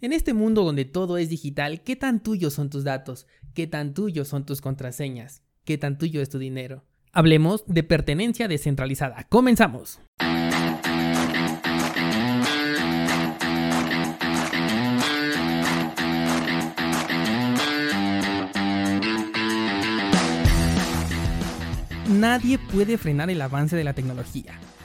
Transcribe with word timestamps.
En 0.00 0.12
este 0.12 0.32
mundo 0.32 0.62
donde 0.62 0.84
todo 0.84 1.18
es 1.18 1.28
digital, 1.28 1.82
¿qué 1.82 1.96
tan 1.96 2.22
tuyos 2.22 2.54
son 2.54 2.70
tus 2.70 2.84
datos? 2.84 3.26
¿Qué 3.52 3.66
tan 3.66 3.94
tuyos 3.94 4.28
son 4.28 4.46
tus 4.46 4.60
contraseñas? 4.60 5.42
¿Qué 5.64 5.76
tan 5.76 5.98
tuyo 5.98 6.22
es 6.22 6.28
tu 6.28 6.38
dinero? 6.38 6.84
Hablemos 7.12 7.64
de 7.66 7.82
pertenencia 7.82 8.46
descentralizada. 8.46 9.26
Comenzamos. 9.28 9.98
Nadie 22.08 22.58
puede 22.60 22.98
frenar 22.98 23.30
el 23.30 23.42
avance 23.42 23.74
de 23.74 23.82
la 23.82 23.94
tecnología. 23.94 24.60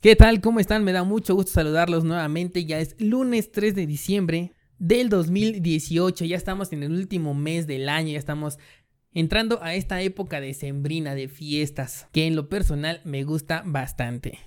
¿Qué 0.00 0.16
tal? 0.16 0.40
¿Cómo 0.40 0.60
están? 0.60 0.82
Me 0.82 0.92
da 0.92 1.04
mucho 1.04 1.34
gusto 1.34 1.52
saludarlos 1.52 2.04
nuevamente. 2.04 2.64
Ya 2.64 2.78
es 2.78 2.96
lunes 2.98 3.52
3 3.52 3.74
de 3.74 3.86
diciembre 3.86 4.54
del 4.78 5.10
2018. 5.10 6.24
Ya 6.24 6.38
estamos 6.38 6.72
en 6.72 6.82
el 6.82 6.92
último 6.92 7.34
mes 7.34 7.66
del 7.66 7.86
año. 7.86 8.12
Ya 8.12 8.18
estamos 8.18 8.58
entrando 9.12 9.62
a 9.62 9.74
esta 9.74 10.00
época 10.00 10.40
de 10.40 10.54
sembrina, 10.54 11.14
de 11.14 11.28
fiestas, 11.28 12.08
que 12.12 12.26
en 12.26 12.34
lo 12.34 12.48
personal 12.48 13.02
me 13.04 13.24
gusta 13.24 13.62
bastante. 13.66 14.38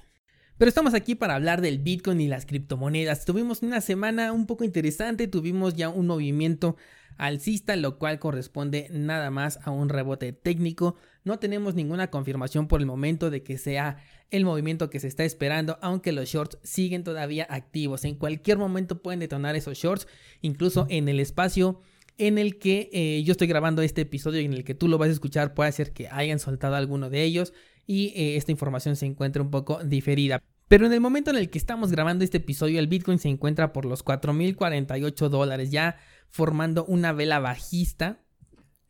Pero 0.58 0.70
estamos 0.70 0.96
aquí 0.96 1.14
para 1.14 1.36
hablar 1.36 1.62
del 1.62 1.78
Bitcoin 1.78 2.20
y 2.20 2.28
las 2.28 2.48
criptomonedas. 2.48 3.24
Tuvimos 3.24 3.62
una 3.62 3.80
semana 3.80 4.32
un 4.32 4.48
poco 4.48 4.64
interesante. 4.64 5.28
Tuvimos 5.28 5.76
ya 5.76 5.88
un 5.88 6.08
movimiento 6.08 6.78
alcista, 7.16 7.76
lo 7.76 8.00
cual 8.00 8.18
corresponde 8.18 8.88
nada 8.90 9.30
más 9.30 9.60
a 9.62 9.70
un 9.70 9.90
rebote 9.90 10.34
técnico. 10.34 10.96
No 11.24 11.40
tenemos 11.40 11.74
ninguna 11.76 12.10
confirmación 12.10 12.68
por 12.68 12.82
el 12.82 12.86
momento 12.86 13.30
de 13.30 13.44
que 13.44 13.58
sea 13.58 13.98
el 14.30 14.46
movimiento 14.46 14.90
que 14.90 15.00
se 15.00 15.08
está 15.08 15.24
esperando, 15.24 15.78
aunque 15.82 16.12
los 16.12 16.28
shorts 16.28 16.58
siguen 16.64 17.04
todavía 17.04 17.48
activos. 17.50 18.04
En 18.04 18.16
cualquier 18.16 18.58
momento 18.58 19.02
pueden 19.02 19.20
detonar 19.20 19.56
esos 19.56 19.78
shorts, 19.78 20.08
incluso 20.42 20.86
en 20.90 21.08
el 21.08 21.20
espacio 21.20 21.80
en 22.18 22.38
el 22.38 22.60
que 22.60 22.90
eh, 22.94 23.24
yo 23.24 23.32
estoy 23.32 23.48
grabando 23.48 23.82
este 23.82 24.02
episodio 24.02 24.42
y 24.42 24.46
en 24.46 24.54
el 24.54 24.64
que 24.64 24.76
tú 24.76 24.88
lo 24.88 24.98
vas 24.98 25.10
a 25.10 25.14
escuchar, 25.14 25.54
puede 25.54 25.72
ser 25.72 25.94
que 25.94 26.08
hayan 26.10 26.40
soltado 26.40 26.76
alguno 26.76 27.10
de 27.10 27.24
ellos 27.24 27.54
y 27.88 28.14
eh, 28.16 28.38
esta 28.38 28.52
información 28.52 28.96
se 28.96 29.06
encuentra 29.06 29.42
un 29.42 29.50
poco 29.50 29.84
diferida. 29.84 30.42
Pero 30.68 30.86
en 30.86 30.94
el 30.94 31.02
momento 31.02 31.32
en 31.32 31.38
el 31.38 31.50
que 31.50 31.58
estamos 31.58 31.92
grabando 31.92 32.24
este 32.24 32.38
episodio, 32.38 32.80
el 32.80 32.88
Bitcoin 32.88 33.20
se 33.20 33.30
encuentra 33.30 33.74
por 33.74 33.86
los 33.86 34.04
4.048 34.04 35.30
dólares, 35.30 35.72
ya 35.72 35.98
formando 36.30 36.86
una 36.86 37.14
vela 37.14 37.40
bajista 37.40 38.24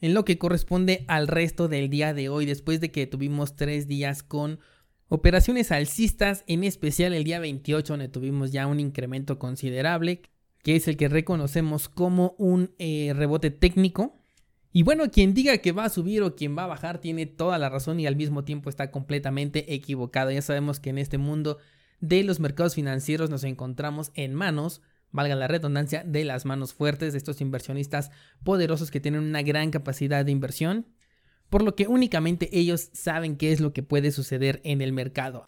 en 0.04 0.14
lo 0.14 0.26
que 0.26 0.38
corresponde 0.38 1.06
al 1.08 1.30
resto 1.30 1.70
del 1.70 1.90
día 1.90 2.14
de 2.14 2.28
hoy, 2.28 2.46
después 2.46 2.82
de 2.82 2.92
que 2.92 3.08
tuvimos 3.08 3.56
tres 3.56 3.88
días 3.88 4.22
con 4.22 4.60
operaciones 5.08 5.72
alcistas, 5.72 6.44
en 6.46 6.66
especial 6.66 7.14
el 7.14 7.24
día 7.24 7.40
28, 7.40 7.94
donde 7.94 8.10
tuvimos 8.10 8.52
ya 8.52 8.68
un 8.68 8.82
incremento 8.82 9.40
considerable, 9.40 10.22
que 10.62 10.76
es 10.76 10.90
el 10.90 10.98
que 10.98 11.08
reconocemos 11.08 11.88
como 11.88 12.36
un 12.38 12.72
eh, 12.80 13.14
rebote 13.16 13.50
técnico. 13.50 14.20
Y 14.74 14.84
bueno, 14.84 15.10
quien 15.10 15.34
diga 15.34 15.60
que 15.60 15.72
va 15.72 15.86
a 15.86 15.90
subir 15.90 16.22
o 16.24 16.36
quien 16.36 16.58
va 16.58 16.66
a 16.66 16.68
bajar 16.68 17.00
tiene 17.00 17.26
toda 17.26 17.58
la 17.58 17.70
razón 17.70 17.98
y 18.02 18.06
al 18.06 18.18
mismo 18.18 18.44
tiempo 18.44 18.70
está 18.70 18.92
completamente 18.92 19.74
equivocado. 19.74 20.32
Ya 20.32 20.42
sabemos 20.42 20.82
que 20.82 20.90
en 20.90 20.98
este 20.98 21.18
mundo 21.18 21.60
de 22.02 22.26
los 22.26 22.42
mercados 22.42 22.76
financieros 22.76 23.30
nos 23.30 23.46
encontramos 23.46 24.12
en 24.16 24.34
manos 24.34 24.82
valga 25.14 25.36
la 25.36 25.48
redundancia, 25.48 26.04
de 26.04 26.26
las 26.26 26.44
manos 26.44 26.74
fuertes 26.74 27.14
de 27.14 27.18
estos 27.18 27.40
inversionistas 27.40 28.12
poderosos 28.44 28.92
que 28.92 29.00
tienen 29.00 29.22
una 29.22 29.44
gran 29.44 29.72
capacidad 29.72 30.26
de 30.26 30.32
inversión, 30.32 30.88
por 31.50 31.64
lo 31.64 31.76
que 31.76 31.88
únicamente 31.88 32.50
ellos 32.52 32.90
saben 32.92 33.38
qué 33.38 33.54
es 33.54 33.62
lo 33.62 33.72
que 33.72 33.84
puede 33.84 34.12
suceder 34.12 34.60
en 34.66 34.82
el 34.82 34.92
mercado. 34.92 35.48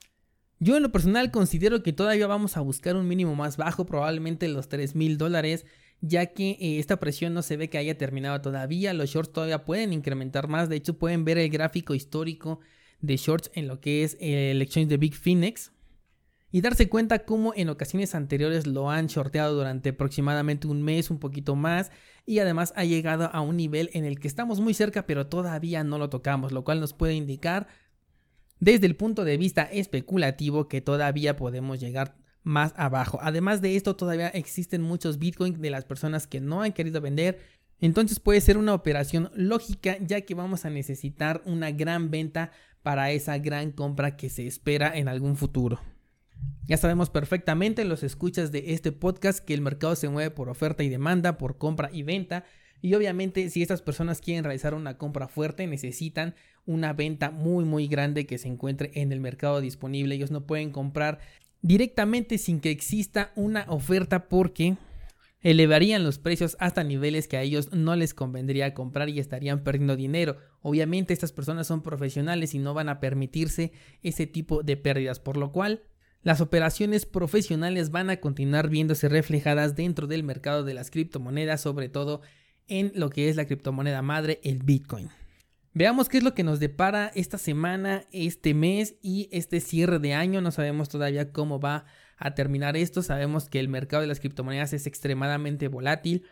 Yo 0.59 0.77
en 0.77 0.83
lo 0.83 0.91
personal 0.91 1.31
considero 1.31 1.83
que 1.83 1.91
todavía 1.91 2.27
vamos 2.27 2.55
a 2.55 2.61
buscar 2.61 2.95
un 2.95 3.07
mínimo 3.07 3.35
más 3.35 3.57
bajo, 3.57 3.85
probablemente 3.85 4.47
los 4.47 4.69
3 4.69 4.95
mil 4.95 5.17
dólares, 5.17 5.65
ya 5.99 6.27
que 6.27 6.51
eh, 6.51 6.79
esta 6.79 6.97
presión 6.99 7.33
no 7.33 7.41
se 7.41 7.57
ve 7.57 7.69
que 7.69 7.77
haya 7.77 7.97
terminado 7.97 8.39
todavía, 8.41 8.93
los 8.93 9.09
shorts 9.09 9.33
todavía 9.33 9.65
pueden 9.65 9.91
incrementar 9.91 10.47
más, 10.47 10.69
de 10.69 10.77
hecho 10.77 10.97
pueden 10.97 11.25
ver 11.25 11.39
el 11.39 11.49
gráfico 11.49 11.95
histórico 11.95 12.59
de 13.01 13.17
shorts 13.17 13.51
en 13.55 13.67
lo 13.67 13.81
que 13.81 14.03
es 14.03 14.15
el 14.19 14.61
exchange 14.61 14.89
de 14.89 14.97
Big 14.97 15.15
Phoenix, 15.15 15.71
y 16.55 16.61
darse 16.61 16.87
cuenta 16.87 17.25
cómo 17.25 17.51
en 17.53 17.67
ocasiones 17.67 18.15
anteriores 18.15 18.65
lo 18.65 18.89
han 18.89 19.07
shorteado 19.07 19.53
durante 19.53 19.89
aproximadamente 19.89 20.67
un 20.67 20.83
mes, 20.83 21.11
un 21.11 21.19
poquito 21.19 21.57
más, 21.57 21.91
y 22.25 22.39
además 22.39 22.71
ha 22.77 22.85
llegado 22.85 23.25
a 23.25 23.41
un 23.41 23.57
nivel 23.57 23.89
en 23.91 24.05
el 24.05 24.21
que 24.21 24.29
estamos 24.29 24.61
muy 24.61 24.73
cerca 24.73 25.05
pero 25.05 25.27
todavía 25.27 25.83
no 25.83 25.97
lo 25.97 26.09
tocamos, 26.09 26.53
lo 26.53 26.63
cual 26.63 26.79
nos 26.79 26.93
puede 26.93 27.13
indicar 27.13 27.67
desde 28.61 28.85
el 28.87 28.95
punto 28.95 29.25
de 29.25 29.35
vista 29.35 29.63
especulativo 29.63 30.69
que 30.69 30.79
todavía 30.79 31.35
podemos 31.35 31.81
llegar 31.81 32.15
más 32.43 32.73
abajo. 32.77 33.19
Además 33.21 33.61
de 33.61 33.75
esto, 33.75 33.97
todavía 33.97 34.29
existen 34.29 34.81
muchos 34.81 35.19
bitcoins 35.19 35.59
de 35.59 35.71
las 35.71 35.83
personas 35.83 36.25
que 36.25 36.39
no 36.39 36.61
han 36.61 36.71
querido 36.71 37.01
vender. 37.01 37.37
Entonces 37.81 38.21
puede 38.21 38.39
ser 38.39 38.57
una 38.57 38.73
operación 38.73 39.29
lógica 39.35 39.97
ya 39.99 40.21
que 40.21 40.35
vamos 40.35 40.63
a 40.63 40.69
necesitar 40.69 41.41
una 41.45 41.71
gran 41.71 42.11
venta 42.11 42.51
para 42.81 43.11
esa 43.11 43.39
gran 43.39 43.73
compra 43.73 44.15
que 44.15 44.29
se 44.29 44.47
espera 44.47 44.95
en 44.95 45.09
algún 45.09 45.35
futuro. 45.35 45.81
Ya 46.67 46.77
sabemos 46.77 47.11
perfectamente 47.11 47.85
los 47.85 48.01
escuchas 48.01 48.51
de 48.51 48.73
este 48.73 48.91
podcast 48.91 49.39
que 49.39 49.53
el 49.53 49.61
mercado 49.61 49.95
se 49.95 50.09
mueve 50.09 50.31
por 50.31 50.49
oferta 50.49 50.83
y 50.83 50.89
demanda, 50.89 51.37
por 51.37 51.57
compra 51.59 51.89
y 51.93 52.01
venta. 52.01 52.43
Y 52.81 52.95
obviamente 52.95 53.49
si 53.49 53.61
estas 53.61 53.81
personas 53.83 54.19
quieren 54.19 54.43
realizar 54.43 54.73
una 54.73 54.97
compra 54.97 55.27
fuerte 55.27 55.67
necesitan 55.67 56.35
una 56.65 56.93
venta 56.93 57.29
muy 57.29 57.65
muy 57.65 57.87
grande 57.87 58.25
que 58.25 58.39
se 58.39 58.47
encuentre 58.47 58.91
en 58.95 59.11
el 59.11 59.19
mercado 59.19 59.61
disponible. 59.61 60.15
Ellos 60.15 60.31
no 60.31 60.47
pueden 60.47 60.71
comprar 60.71 61.19
directamente 61.61 62.37
sin 62.37 62.59
que 62.59 62.71
exista 62.71 63.31
una 63.35 63.65
oferta 63.69 64.27
porque 64.27 64.77
elevarían 65.41 66.03
los 66.03 66.17
precios 66.17 66.57
hasta 66.59 66.83
niveles 66.83 67.27
que 67.27 67.37
a 67.37 67.43
ellos 67.43 67.71
no 67.71 67.95
les 67.95 68.15
convendría 68.15 68.73
comprar 68.73 69.09
y 69.09 69.19
estarían 69.19 69.63
perdiendo 69.63 69.95
dinero. 69.95 70.37
Obviamente 70.61 71.13
estas 71.13 71.31
personas 71.31 71.67
son 71.67 71.83
profesionales 71.83 72.55
y 72.55 72.59
no 72.59 72.73
van 72.73 72.89
a 72.89 72.99
permitirse 72.99 73.71
ese 74.01 74.25
tipo 74.25 74.63
de 74.63 74.77
pérdidas, 74.77 75.19
por 75.19 75.37
lo 75.37 75.51
cual 75.51 75.83
las 76.25 76.41
operaciones 76.41 77.05
profesionales 77.05 77.91
van 77.91 78.09
a 78.09 78.19
continuar 78.19 78.67
viéndose 78.67 79.07
reflejadas 79.07 79.75
dentro 79.75 80.07
del 80.07 80.23
mercado 80.23 80.63
de 80.63 80.73
las 80.73 80.89
criptomonedas, 80.89 81.61
sobre 81.61 81.87
todo 81.87 82.21
en 82.67 82.91
lo 82.95 83.11
que 83.11 83.29
es 83.29 83.35
la 83.35 83.45
criptomoneda 83.45 84.01
madre, 84.01 84.41
el 84.43 84.63
Bitcoin. 84.63 85.11
Veamos 85.75 86.09
qué 86.09 86.17
es 86.17 86.23
lo 86.23 86.33
que 86.33 86.43
nos 86.43 86.59
depara 86.59 87.11
esta 87.13 87.37
semana, 87.37 88.05
este 88.11 88.55
mes 88.55 88.95
y 89.03 89.29
este 89.31 89.59
cierre 89.59 89.99
de 89.99 90.15
año. 90.15 90.41
No 90.41 90.49
sabemos 90.49 90.89
todavía 90.89 91.31
cómo 91.31 91.59
va 91.59 91.85
a 92.17 92.33
terminar 92.33 92.75
esto. 92.75 93.03
Sabemos 93.03 93.47
que 93.47 93.59
el 93.59 93.69
mercado 93.69 94.01
de 94.01 94.07
las 94.07 94.19
criptomonedas 94.19 94.73
es 94.73 94.87
extremadamente 94.87 95.67
volátil 95.67 96.23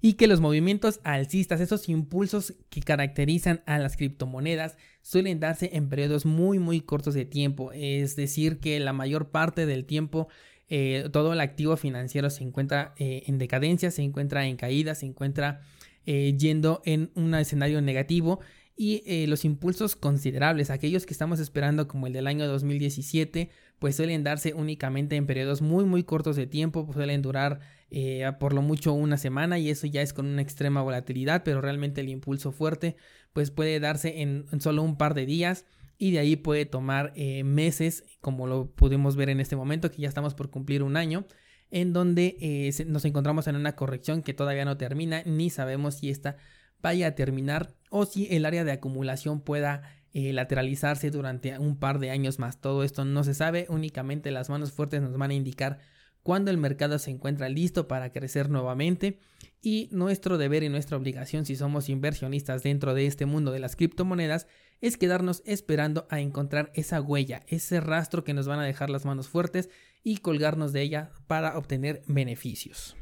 y 0.00 0.14
que 0.14 0.26
los 0.26 0.40
movimientos 0.40 1.00
alcistas, 1.02 1.60
esos 1.60 1.88
impulsos 1.88 2.54
que 2.68 2.80
caracterizan 2.80 3.62
a 3.66 3.78
las 3.78 3.96
criptomonedas, 3.96 4.76
suelen 5.02 5.40
darse 5.40 5.70
en 5.72 5.88
periodos 5.88 6.26
muy 6.26 6.58
muy 6.58 6.80
cortos 6.80 7.14
de 7.14 7.24
tiempo. 7.24 7.72
Es 7.72 8.16
decir, 8.16 8.58
que 8.58 8.78
la 8.80 8.92
mayor 8.92 9.30
parte 9.30 9.66
del 9.66 9.84
tiempo 9.84 10.28
eh, 10.68 11.08
todo 11.12 11.32
el 11.32 11.40
activo 11.40 11.76
financiero 11.76 12.30
se 12.30 12.42
encuentra 12.42 12.94
eh, 12.96 13.24
en 13.26 13.38
decadencia, 13.38 13.90
se 13.90 14.02
encuentra 14.02 14.46
en 14.46 14.56
caída, 14.56 14.94
se 14.94 15.06
encuentra 15.06 15.60
eh, 16.06 16.34
yendo 16.38 16.82
en 16.84 17.10
un 17.14 17.34
escenario 17.34 17.80
negativo 17.80 18.40
y 18.76 19.02
eh, 19.06 19.26
los 19.28 19.44
impulsos 19.44 19.94
considerables, 19.94 20.70
aquellos 20.70 21.06
que 21.06 21.14
estamos 21.14 21.38
esperando 21.38 21.86
como 21.86 22.06
el 22.06 22.12
del 22.12 22.26
año 22.26 22.46
2017, 22.48 23.50
pues 23.78 23.96
suelen 23.96 24.24
darse 24.24 24.52
únicamente 24.52 25.14
en 25.16 25.26
periodos 25.26 25.62
muy 25.62 25.84
muy 25.84 26.02
cortos 26.02 26.34
de 26.34 26.46
tiempo, 26.46 26.88
suelen 26.92 27.22
durar 27.22 27.60
eh, 27.90 28.30
por 28.40 28.52
lo 28.52 28.62
mucho 28.62 28.92
una 28.92 29.16
semana 29.16 29.58
y 29.58 29.70
eso 29.70 29.86
ya 29.86 30.02
es 30.02 30.12
con 30.12 30.26
una 30.26 30.42
extrema 30.42 30.82
volatilidad, 30.82 31.44
pero 31.44 31.60
realmente 31.60 32.00
el 32.00 32.08
impulso 32.08 32.50
fuerte 32.50 32.96
pues 33.32 33.50
puede 33.50 33.78
darse 33.78 34.22
en, 34.22 34.46
solo 34.60 34.82
un 34.82 34.96
par 34.96 35.14
de 35.14 35.26
días 35.26 35.66
y 35.96 36.10
de 36.10 36.18
ahí 36.18 36.34
puede 36.34 36.66
tomar 36.66 37.12
eh, 37.14 37.44
meses, 37.44 38.04
como 38.20 38.48
lo 38.48 38.72
pudimos 38.72 39.14
ver 39.14 39.28
en 39.28 39.38
este 39.38 39.54
momento, 39.54 39.92
que 39.92 40.02
ya 40.02 40.08
estamos 40.08 40.34
por 40.34 40.50
cumplir 40.50 40.82
un 40.82 40.96
año 40.96 41.26
en 41.70 41.92
donde 41.92 42.72
nos 42.86 43.04
encontramos 43.04 43.48
en 43.48 43.56
una 43.56 43.74
corrección 43.74 44.22
que 44.22 44.34
todavía 44.34 44.64
no 44.64 44.76
termina, 44.76 45.22
ni 45.24 45.50
sabemos 45.50 45.96
si 45.96 46.10
esta 46.10 46.36
vaya 46.84 47.06
a 47.06 47.14
terminar 47.14 47.74
o 47.88 48.04
si 48.04 48.28
el 48.30 48.44
área 48.44 48.62
de 48.62 48.72
acumulación 48.72 49.40
pueda 49.40 49.82
eh, 50.12 50.34
lateralizarse 50.34 51.10
durante 51.10 51.58
un 51.58 51.78
par 51.78 51.98
de 51.98 52.10
años 52.10 52.38
más. 52.38 52.60
Todo 52.60 52.84
esto 52.84 53.06
no 53.06 53.24
se 53.24 53.32
sabe, 53.32 53.64
únicamente 53.70 54.30
las 54.30 54.50
manos 54.50 54.70
fuertes 54.70 55.00
nos 55.00 55.16
van 55.16 55.30
a 55.30 55.34
indicar 55.34 55.78
cuando 56.22 56.50
el 56.50 56.58
mercado 56.58 56.98
se 56.98 57.10
encuentra 57.10 57.48
listo 57.48 57.88
para 57.88 58.12
crecer 58.12 58.50
nuevamente 58.50 59.18
y 59.62 59.88
nuestro 59.92 60.36
deber 60.36 60.62
y 60.62 60.68
nuestra 60.68 60.98
obligación 60.98 61.46
si 61.46 61.56
somos 61.56 61.88
inversionistas 61.88 62.62
dentro 62.62 62.92
de 62.92 63.06
este 63.06 63.24
mundo 63.24 63.50
de 63.50 63.60
las 63.60 63.76
criptomonedas 63.76 64.46
es 64.82 64.98
quedarnos 64.98 65.42
esperando 65.46 66.06
a 66.10 66.20
encontrar 66.20 66.70
esa 66.74 67.00
huella, 67.00 67.42
ese 67.46 67.80
rastro 67.80 68.24
que 68.24 68.34
nos 68.34 68.46
van 68.46 68.58
a 68.58 68.64
dejar 68.64 68.90
las 68.90 69.06
manos 69.06 69.28
fuertes 69.28 69.70
y 70.02 70.18
colgarnos 70.18 70.74
de 70.74 70.82
ella 70.82 71.12
para 71.26 71.56
obtener 71.56 72.02
beneficios. 72.06 72.94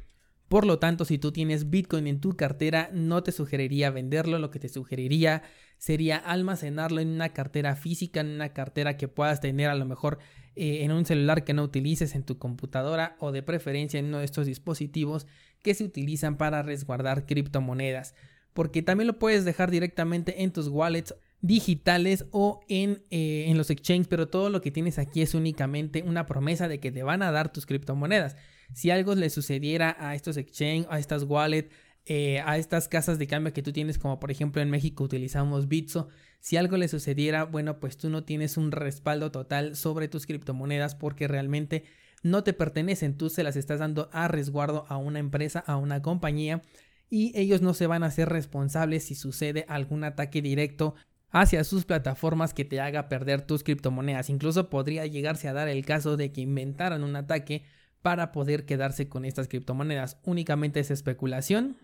Por 0.52 0.66
lo 0.66 0.78
tanto, 0.78 1.06
si 1.06 1.16
tú 1.16 1.32
tienes 1.32 1.70
Bitcoin 1.70 2.06
en 2.06 2.20
tu 2.20 2.37
cartera, 2.37 2.90
no 2.93 3.22
te 3.22 3.32
sugeriría 3.32 3.88
venderlo, 3.88 4.38
lo 4.38 4.50
que 4.50 4.58
te 4.58 4.69
sugeriría 4.69 5.44
sería 5.78 6.19
almacenarlo 6.19 7.00
en 7.00 7.08
una 7.08 7.31
cartera 7.31 7.75
física, 7.75 8.20
en 8.20 8.26
una 8.26 8.52
cartera 8.52 8.99
que 8.99 9.08
puedas 9.08 9.40
tener 9.40 9.70
a 9.70 9.75
lo 9.75 9.87
mejor 9.87 10.19
eh, 10.54 10.84
en 10.84 10.93
un 10.93 11.06
celular 11.06 11.44
que 11.44 11.54
no 11.54 11.62
utilices 11.62 12.14
en 12.14 12.25
tu 12.25 12.37
computadora 12.37 13.16
o 13.19 13.32
de 13.32 13.43
preferencia 13.43 13.99
en 13.99 14.08
uno 14.08 14.19
de 14.19 14.26
estos 14.26 14.44
dispositivos 14.44 15.26
que 15.62 15.72
se 15.72 15.84
utilizan 15.84 16.37
para 16.37 16.62
resguardar 16.62 17.25
criptomonedas. 17.25 18.14
Porque 18.52 18.82
también 18.82 19.06
lo 19.06 19.19
puedes 19.19 19.46
dejar 19.46 19.70
directamente 19.70 20.43
en 20.43 20.52
tus 20.52 20.69
wallets 20.69 21.14
digitales 21.40 22.26
o 22.31 22.60
en, 22.69 23.02
eh, 23.08 23.46
en 23.49 23.56
los 23.56 23.70
exchanges, 23.70 24.06
pero 24.06 24.28
todo 24.28 24.50
lo 24.50 24.60
que 24.60 24.70
tienes 24.70 24.99
aquí 24.99 25.22
es 25.22 25.32
únicamente 25.32 26.02
una 26.02 26.26
promesa 26.26 26.69
de 26.69 26.78
que 26.78 26.93
te 26.93 27.02
van 27.02 27.22
a 27.22 27.32
dar 27.32 27.50
tus 27.50 27.64
criptomonedas. 27.64 28.37
Si 28.74 28.90
algo 28.90 29.14
le 29.14 29.30
sucediera 29.30 29.96
a 29.98 30.14
estos 30.14 30.36
exchange, 30.36 30.86
a 30.90 30.98
estas 30.98 31.24
wallets, 31.24 31.70
eh, 32.04 32.40
a 32.44 32.58
estas 32.58 32.88
casas 32.88 33.19
de 33.19 33.28
cambio 33.28 33.52
que 33.52 33.62
tú 33.62 33.72
tienes, 33.72 33.98
como 33.98 34.19
por 34.19 34.30
ejemplo 34.30 34.60
en 34.60 34.70
México 34.70 35.04
utilizamos 35.04 35.69
Bitso, 35.69 36.08
si 36.40 36.56
algo 36.56 36.76
le 36.76 36.88
sucediera, 36.88 37.44
bueno, 37.44 37.78
pues 37.78 37.96
tú 37.96 38.10
no 38.10 38.24
tienes 38.24 38.56
un 38.56 38.72
respaldo 38.72 39.30
total 39.30 39.76
sobre 39.76 40.08
tus 40.08 40.26
criptomonedas 40.26 40.96
porque 40.96 41.28
realmente 41.28 41.84
no 42.24 42.42
te 42.42 42.52
pertenecen, 42.52 43.16
tú 43.16 43.30
se 43.30 43.44
las 43.44 43.54
estás 43.54 43.78
dando 43.78 44.08
a 44.12 44.26
resguardo 44.26 44.84
a 44.88 44.96
una 44.96 45.20
empresa, 45.20 45.60
a 45.60 45.76
una 45.76 46.02
compañía 46.02 46.62
y 47.08 47.32
ellos 47.38 47.62
no 47.62 47.75
se 47.75 47.86
van 47.86 48.02
a 48.02 48.06
hacer 48.06 48.28
responsables 48.28 49.04
si 49.04 49.14
sucede 49.14 49.64
algún 49.68 50.02
ataque 50.02 50.42
directo 50.42 50.94
hacia 51.30 51.62
sus 51.62 51.84
plataformas 51.84 52.54
que 52.54 52.64
te 52.64 52.80
haga 52.80 53.08
perder 53.08 53.42
tus 53.42 53.62
criptomonedas. 53.62 54.28
Incluso 54.28 54.70
podría 54.70 55.06
llegarse 55.06 55.46
a 55.46 55.52
dar 55.52 55.68
el 55.68 55.84
caso 55.84 56.16
de 56.16 56.32
que 56.32 56.40
inventaran 56.40 57.04
un 57.04 57.16
ataque 57.16 57.64
para 58.02 58.32
poder 58.32 58.66
quedarse 58.66 59.08
con 59.08 59.25
estas 59.25 59.49
criptomonedas. 59.49 60.19
Únicamente 60.25 60.81
es 60.81 60.90
especulación, 60.90 61.76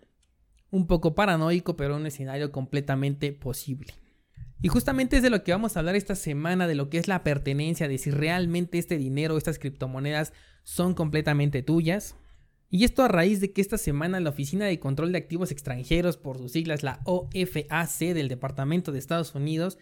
un 0.69 0.85
poco 0.85 1.15
paranoico, 1.15 1.75
pero 1.75 1.95
un 1.95 2.05
escenario 2.05 2.51
completamente 2.51 3.31
posible. 3.31 3.93
Y 4.61 4.67
justamente 4.67 5.17
es 5.17 5.23
de 5.23 5.29
lo 5.29 5.43
que 5.43 5.53
vamos 5.53 5.75
a 5.75 5.79
hablar 5.79 5.95
esta 5.95 6.15
semana, 6.15 6.67
de 6.67 6.75
lo 6.75 6.89
que 6.89 6.97
es 6.97 7.07
la 7.07 7.23
pertenencia, 7.23 7.87
de 7.87 7.97
si 7.97 8.11
realmente 8.11 8.77
este 8.77 8.97
dinero, 8.97 9.37
estas 9.37 9.57
criptomonedas 9.57 10.33
son 10.63 10.93
completamente 10.93 11.63
tuyas. 11.63 12.15
Y 12.69 12.83
esto 12.83 13.03
a 13.03 13.07
raíz 13.07 13.39
de 13.39 13.51
que 13.53 13.61
esta 13.61 13.77
semana 13.77 14.19
la 14.19 14.29
Oficina 14.29 14.65
de 14.65 14.79
Control 14.79 15.11
de 15.11 15.17
Activos 15.17 15.51
Extranjeros, 15.51 16.17
por 16.17 16.37
sus 16.37 16.51
siglas 16.51 16.83
la 16.83 16.99
OFAC 17.05 18.13
del 18.13 18.27
Departamento 18.27 18.91
de 18.91 18.99
Estados 18.99 19.33
Unidos, 19.33 19.77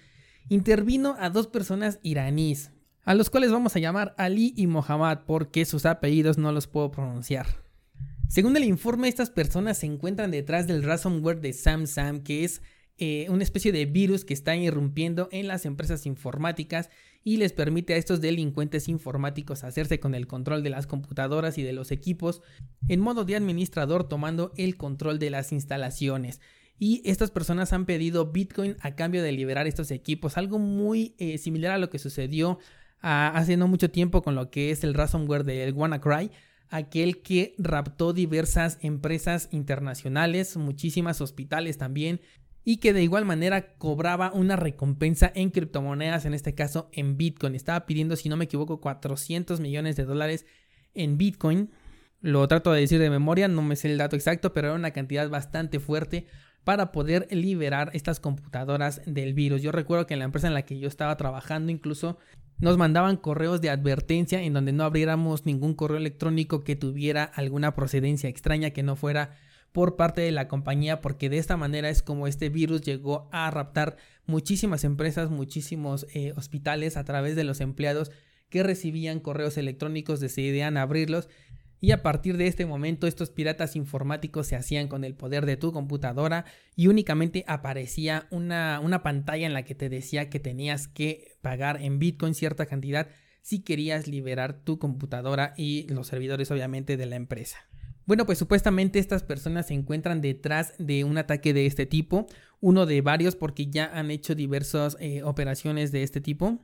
intervino 0.47 1.15
a 1.19 1.29
dos 1.29 1.47
personas 1.47 1.99
iraníes, 2.03 2.71
a 3.07 3.15
los 3.15 3.29
cuales 3.29 3.53
vamos 3.53 3.73
a 3.73 3.79
llamar 3.79 4.13
Ali 4.17 4.53
y 4.57 4.67
Mohammad 4.67 5.19
porque 5.25 5.63
sus 5.63 5.85
apellidos 5.85 6.37
no 6.37 6.51
los 6.51 6.67
puedo 6.67 6.91
pronunciar. 6.91 7.47
Según 8.27 8.57
el 8.57 8.65
informe, 8.65 9.07
estas 9.07 9.29
personas 9.29 9.77
se 9.77 9.85
encuentran 9.85 10.29
detrás 10.29 10.67
del 10.67 10.83
ransomware 10.83 11.39
de 11.39 11.53
SamSam, 11.53 12.19
que 12.19 12.43
es 12.43 12.61
eh, 12.97 13.27
una 13.29 13.43
especie 13.43 13.71
de 13.71 13.85
virus 13.85 14.25
que 14.25 14.33
está 14.33 14.57
irrumpiendo 14.57 15.29
en 15.31 15.47
las 15.47 15.65
empresas 15.65 16.05
informáticas 16.05 16.89
y 17.23 17.37
les 17.37 17.53
permite 17.53 17.93
a 17.93 17.97
estos 17.97 18.19
delincuentes 18.19 18.89
informáticos 18.89 19.63
hacerse 19.63 20.01
con 20.01 20.13
el 20.13 20.27
control 20.27 20.61
de 20.61 20.71
las 20.71 20.85
computadoras 20.85 21.57
y 21.57 21.63
de 21.63 21.71
los 21.71 21.91
equipos 21.91 22.41
en 22.89 22.99
modo 22.99 23.23
de 23.23 23.37
administrador 23.37 24.09
tomando 24.09 24.51
el 24.57 24.75
control 24.75 25.17
de 25.17 25.29
las 25.29 25.53
instalaciones 25.53 26.41
y 26.79 27.01
estas 27.05 27.31
personas 27.31 27.73
han 27.73 27.85
pedido 27.85 28.31
Bitcoin 28.31 28.77
a 28.81 28.95
cambio 28.95 29.23
de 29.23 29.31
liberar 29.31 29.67
estos 29.67 29.91
equipos, 29.91 30.37
algo 30.37 30.59
muy 30.59 31.15
eh, 31.17 31.37
similar 31.37 31.71
a 31.71 31.77
lo 31.77 31.89
que 31.89 31.99
sucedió 31.99 32.59
hace 33.01 33.57
no 33.57 33.67
mucho 33.67 33.89
tiempo 33.89 34.21
con 34.21 34.35
lo 34.35 34.49
que 34.49 34.71
es 34.71 34.83
el 34.83 34.93
ransomware 34.93 35.43
del 35.43 35.73
WannaCry, 35.73 36.31
aquel 36.69 37.21
que 37.21 37.55
raptó 37.57 38.13
diversas 38.13 38.77
empresas 38.81 39.49
internacionales, 39.51 40.57
muchísimas 40.57 41.21
hospitales 41.21 41.77
también, 41.77 42.21
y 42.63 42.77
que 42.77 42.91
de 42.91 43.01
igual 43.01 43.23
manera 43.23 43.77
cobraba 43.77 44.33
una 44.33 44.57
recompensa 44.57 45.31
en 45.33 45.51
criptomonedas, 45.51 46.25
en 46.25 46.33
este 46.33 46.53
caso 46.53 46.89
en 46.91 47.15
Bitcoin. 47.15 47.55
Estaba 47.55 47.85
pidiendo, 47.85 48.17
si 48.17 48.27
no 48.27 48.35
me 48.35 48.45
equivoco, 48.45 48.81
400 48.81 49.61
millones 49.61 49.95
de 49.95 50.03
dólares 50.03 50.45
en 50.93 51.17
Bitcoin. 51.17 51.71
Lo 52.19 52.45
trato 52.47 52.73
de 52.73 52.81
decir 52.81 52.99
de 52.99 53.09
memoria, 53.09 53.47
no 53.47 53.61
me 53.61 53.77
sé 53.77 53.89
el 53.89 53.97
dato 53.97 54.17
exacto, 54.17 54.51
pero 54.51 54.67
era 54.67 54.75
una 54.75 54.91
cantidad 54.91 55.29
bastante 55.29 55.79
fuerte 55.79 56.27
para 56.65 56.91
poder 56.91 57.29
liberar 57.31 57.91
estas 57.93 58.19
computadoras 58.19 59.01
del 59.05 59.33
virus. 59.33 59.61
Yo 59.61 59.71
recuerdo 59.71 60.05
que 60.05 60.15
en 60.15 60.19
la 60.19 60.25
empresa 60.25 60.47
en 60.47 60.53
la 60.53 60.63
que 60.63 60.77
yo 60.77 60.89
estaba 60.89 61.15
trabajando 61.15 61.71
incluso 61.71 62.17
nos 62.59 62.77
mandaban 62.77 63.17
correos 63.17 63.61
de 63.61 63.69
advertencia 63.69 64.41
en 64.41 64.53
donde 64.53 64.71
no 64.71 64.83
abriéramos 64.83 65.45
ningún 65.45 65.73
correo 65.73 65.97
electrónico 65.97 66.63
que 66.63 66.75
tuviera 66.75 67.23
alguna 67.23 67.75
procedencia 67.75 68.29
extraña 68.29 68.71
que 68.71 68.83
no 68.83 68.95
fuera 68.95 69.35
por 69.71 69.95
parte 69.95 70.21
de 70.21 70.31
la 70.31 70.47
compañía 70.47 71.01
porque 71.01 71.29
de 71.29 71.37
esta 71.37 71.57
manera 71.57 71.89
es 71.89 72.01
como 72.01 72.27
este 72.27 72.49
virus 72.49 72.81
llegó 72.81 73.29
a 73.31 73.51
raptar 73.51 73.97
muchísimas 74.25 74.83
empresas, 74.83 75.29
muchísimos 75.29 76.07
eh, 76.13 76.33
hospitales 76.35 76.97
a 76.97 77.03
través 77.03 77.35
de 77.35 77.43
los 77.43 77.61
empleados 77.61 78.11
que 78.49 78.63
recibían 78.63 79.19
correos 79.19 79.57
electrónicos, 79.57 80.19
decidían 80.19 80.77
abrirlos 80.77 81.29
y 81.79 81.91
a 81.91 82.01
partir 82.01 82.37
de 82.37 82.47
este 82.47 82.65
momento 82.65 83.07
estos 83.07 83.29
piratas 83.29 83.75
informáticos 83.75 84.47
se 84.47 84.55
hacían 84.55 84.87
con 84.87 85.03
el 85.03 85.15
poder 85.15 85.45
de 85.45 85.57
tu 85.57 85.71
computadora 85.71 86.45
y 86.75 86.87
únicamente 86.87 87.43
aparecía 87.47 88.27
una, 88.31 88.79
una 88.83 89.03
pantalla 89.03 89.45
en 89.45 89.53
la 89.53 89.63
que 89.63 89.75
te 89.75 89.89
decía 89.89 90.29
que 90.29 90.39
tenías 90.39 90.87
que 90.87 91.37
pagar 91.41 91.81
en 91.81 91.99
Bitcoin 91.99 92.33
cierta 92.33 92.65
cantidad 92.65 93.07
si 93.41 93.59
querías 93.59 94.07
liberar 94.07 94.61
tu 94.63 94.79
computadora 94.79 95.53
y 95.55 95.87
los 95.87 96.07
servidores 96.07 96.51
obviamente 96.51 96.97
de 96.97 97.05
la 97.05 97.15
empresa. 97.15 97.57
Bueno, 98.05 98.25
pues 98.25 98.37
supuestamente 98.37 98.99
estas 98.99 99.23
personas 99.23 99.67
se 99.67 99.73
encuentran 99.73 100.21
detrás 100.21 100.73
de 100.79 101.03
un 101.03 101.17
ataque 101.17 101.53
de 101.53 101.65
este 101.65 101.85
tipo, 101.85 102.25
uno 102.61 102.85
de 102.85 103.01
varios 103.01 103.35
porque 103.35 103.67
ya 103.67 103.85
han 103.85 104.11
hecho 104.11 104.33
diversas 104.33 104.95
eh, 104.99 105.23
operaciones 105.23 105.91
de 105.91 106.03
este 106.03 106.21
tipo 106.21 106.59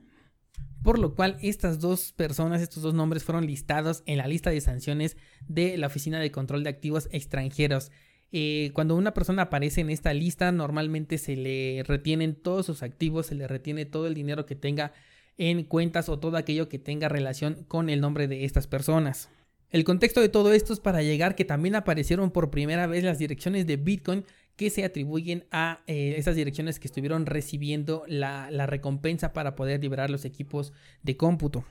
por 0.82 0.98
lo 0.98 1.14
cual 1.14 1.38
estas 1.40 1.80
dos 1.80 2.12
personas, 2.12 2.60
estos 2.60 2.82
dos 2.82 2.92
nombres 2.92 3.24
fueron 3.24 3.46
listados 3.46 4.02
en 4.04 4.18
la 4.18 4.26
lista 4.26 4.50
de 4.50 4.60
sanciones 4.60 5.16
de 5.48 5.78
la 5.78 5.86
Oficina 5.86 6.20
de 6.20 6.30
Control 6.30 6.62
de 6.62 6.70
Activos 6.70 7.08
Extranjeros. 7.10 7.90
Eh, 8.32 8.70
cuando 8.74 8.94
una 8.94 9.14
persona 9.14 9.42
aparece 9.42 9.80
en 9.80 9.90
esta 9.90 10.12
lista, 10.12 10.52
normalmente 10.52 11.18
se 11.18 11.36
le 11.36 11.82
retienen 11.86 12.34
todos 12.34 12.66
sus 12.66 12.82
activos, 12.82 13.26
se 13.26 13.34
le 13.34 13.48
retiene 13.48 13.86
todo 13.86 14.06
el 14.06 14.14
dinero 14.14 14.44
que 14.44 14.56
tenga 14.56 14.92
en 15.38 15.64
cuentas 15.64 16.08
o 16.08 16.18
todo 16.18 16.36
aquello 16.36 16.68
que 16.68 16.78
tenga 16.78 17.08
relación 17.08 17.64
con 17.66 17.88
el 17.88 18.00
nombre 18.00 18.28
de 18.28 18.44
estas 18.44 18.66
personas. 18.66 19.30
El 19.70 19.84
contexto 19.84 20.20
de 20.20 20.28
todo 20.28 20.52
esto 20.52 20.72
es 20.72 20.80
para 20.80 21.02
llegar 21.02 21.34
que 21.34 21.44
también 21.44 21.74
aparecieron 21.74 22.30
por 22.30 22.50
primera 22.50 22.86
vez 22.86 23.02
las 23.02 23.18
direcciones 23.18 23.66
de 23.66 23.76
Bitcoin 23.76 24.24
que 24.56 24.70
se 24.70 24.84
atribuyen 24.84 25.44
a 25.50 25.82
eh, 25.86 26.14
esas 26.16 26.36
direcciones 26.36 26.78
que 26.78 26.86
estuvieron 26.86 27.26
recibiendo 27.26 28.04
la, 28.06 28.50
la 28.50 28.66
recompensa 28.66 29.32
para 29.32 29.56
poder 29.56 29.80
liberar 29.82 30.10
los 30.10 30.24
equipos 30.24 30.72
de 31.02 31.16
cómputo. 31.16 31.64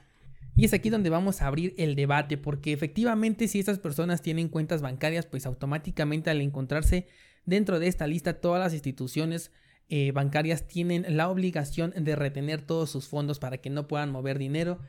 Y 0.56 0.66
es 0.66 0.74
aquí 0.74 0.90
donde 0.90 1.10
vamos 1.10 1.42
a 1.42 1.48
abrir 1.48 1.74
el 1.78 1.96
debate, 1.96 2.38
porque 2.38 2.74
efectivamente 2.74 3.48
si 3.48 3.60
estas 3.60 3.80
personas 3.80 4.22
tienen 4.22 4.50
cuentas 4.50 4.82
bancarias, 4.82 5.26
pues 5.26 5.46
automáticamente 5.46 6.30
al 6.30 6.42
encontrarse 6.42 7.08
dentro 7.46 7.80
de 7.80 7.88
esta 7.88 8.08
lista 8.08 8.40
todas 8.40 8.60
las 8.60 8.74
instituciones 8.74 9.52
eh, 9.90 10.12
bancarias 10.12 10.68
tienen 10.68 11.06
la 11.18 11.30
obligación 11.30 11.94
de 11.96 12.16
retener 12.16 12.62
todos 12.62 12.90
sus 12.90 13.08
fondos 13.08 13.40
para 13.40 13.58
que 13.58 13.70
no 13.70 13.88
puedan 13.88 14.12
mover 14.12 14.38
dinero, 14.40 14.80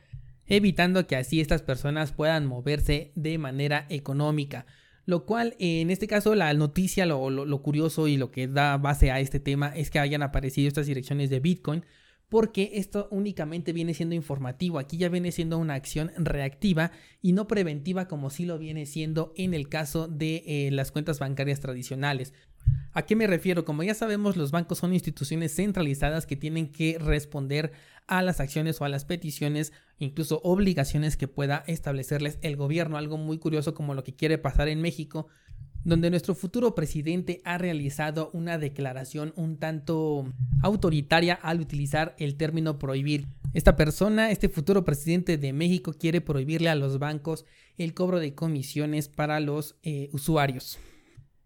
evitando 0.47 1.05
que 1.07 1.15
así 1.15 1.41
estas 1.41 1.61
personas 1.61 2.11
puedan 2.11 2.45
moverse 2.45 3.11
de 3.15 3.37
manera 3.37 3.85
económica. 3.89 4.65
Lo 5.05 5.25
cual, 5.25 5.55
en 5.59 5.91
este 5.91 6.07
caso, 6.07 6.33
la 6.33 6.53
noticia, 6.53 7.05
lo, 7.05 7.29
lo, 7.29 7.61
curioso 7.61 8.07
y 8.07 8.17
lo 8.17 8.31
que 8.31 8.47
da 8.47 8.77
base 8.77 9.11
a 9.11 9.19
este 9.19 9.39
tema 9.39 9.69
es 9.75 9.91
que 9.91 9.99
hayan 9.99 10.23
aparecido 10.23 10.67
estas 10.67 10.87
direcciones 10.87 11.29
de 11.29 11.39
Bitcoin, 11.39 11.85
porque 12.27 12.71
esto 12.73 13.07
únicamente 13.11 13.71
viene 13.71 13.93
siendo 13.93 14.15
informativo. 14.15 14.79
Aquí 14.79 14.97
ya 14.97 15.09
viene 15.09 15.31
siendo 15.31 15.59
una 15.59 15.75
acción 15.75 16.11
reactiva 16.17 16.91
y 17.21 17.33
no 17.33 17.47
preventiva 17.47 18.07
como 18.07 18.31
sí 18.31 18.45
lo 18.45 18.57
viene 18.57 18.87
siendo 18.87 19.31
en 19.35 19.53
el 19.53 19.69
caso 19.69 20.07
de 20.07 20.43
eh, 20.45 20.71
las 20.71 20.91
cuentas 20.91 21.19
bancarias 21.19 21.59
tradicionales. 21.59 22.33
¿A 22.93 23.05
qué 23.05 23.15
me 23.15 23.27
refiero? 23.27 23.65
Como 23.65 23.83
ya 23.83 23.93
sabemos, 23.93 24.37
los 24.37 24.51
bancos 24.51 24.79
son 24.79 24.93
instituciones 24.93 25.53
centralizadas 25.53 26.25
que 26.25 26.35
tienen 26.35 26.71
que 26.71 26.97
responder 26.97 27.73
a 28.07 28.21
las 28.21 28.39
acciones 28.39 28.79
o 28.81 28.85
a 28.85 28.89
las 28.89 29.05
peticiones, 29.05 29.73
incluso 29.99 30.41
obligaciones 30.43 31.17
que 31.17 31.27
pueda 31.27 31.63
establecerles 31.67 32.37
el 32.41 32.55
gobierno. 32.55 32.97
Algo 32.97 33.17
muy 33.17 33.37
curioso 33.37 33.73
como 33.73 33.93
lo 33.93 34.03
que 34.03 34.15
quiere 34.15 34.37
pasar 34.37 34.67
en 34.67 34.81
México, 34.81 35.27
donde 35.83 36.09
nuestro 36.09 36.33
futuro 36.33 36.73
presidente 36.75 37.41
ha 37.45 37.57
realizado 37.57 38.31
una 38.33 38.57
declaración 38.57 39.33
un 39.35 39.57
tanto 39.57 40.33
autoritaria 40.61 41.35
al 41.35 41.61
utilizar 41.61 42.15
el 42.17 42.35
término 42.35 42.79
prohibir. 42.79 43.27
Esta 43.53 43.75
persona, 43.75 44.31
este 44.31 44.49
futuro 44.49 44.83
presidente 44.83 45.37
de 45.37 45.53
México, 45.53 45.93
quiere 45.93 46.21
prohibirle 46.21 46.69
a 46.69 46.75
los 46.75 46.99
bancos 46.99 47.45
el 47.77 47.93
cobro 47.93 48.19
de 48.19 48.33
comisiones 48.33 49.07
para 49.07 49.39
los 49.39 49.75
eh, 49.83 50.09
usuarios. 50.11 50.79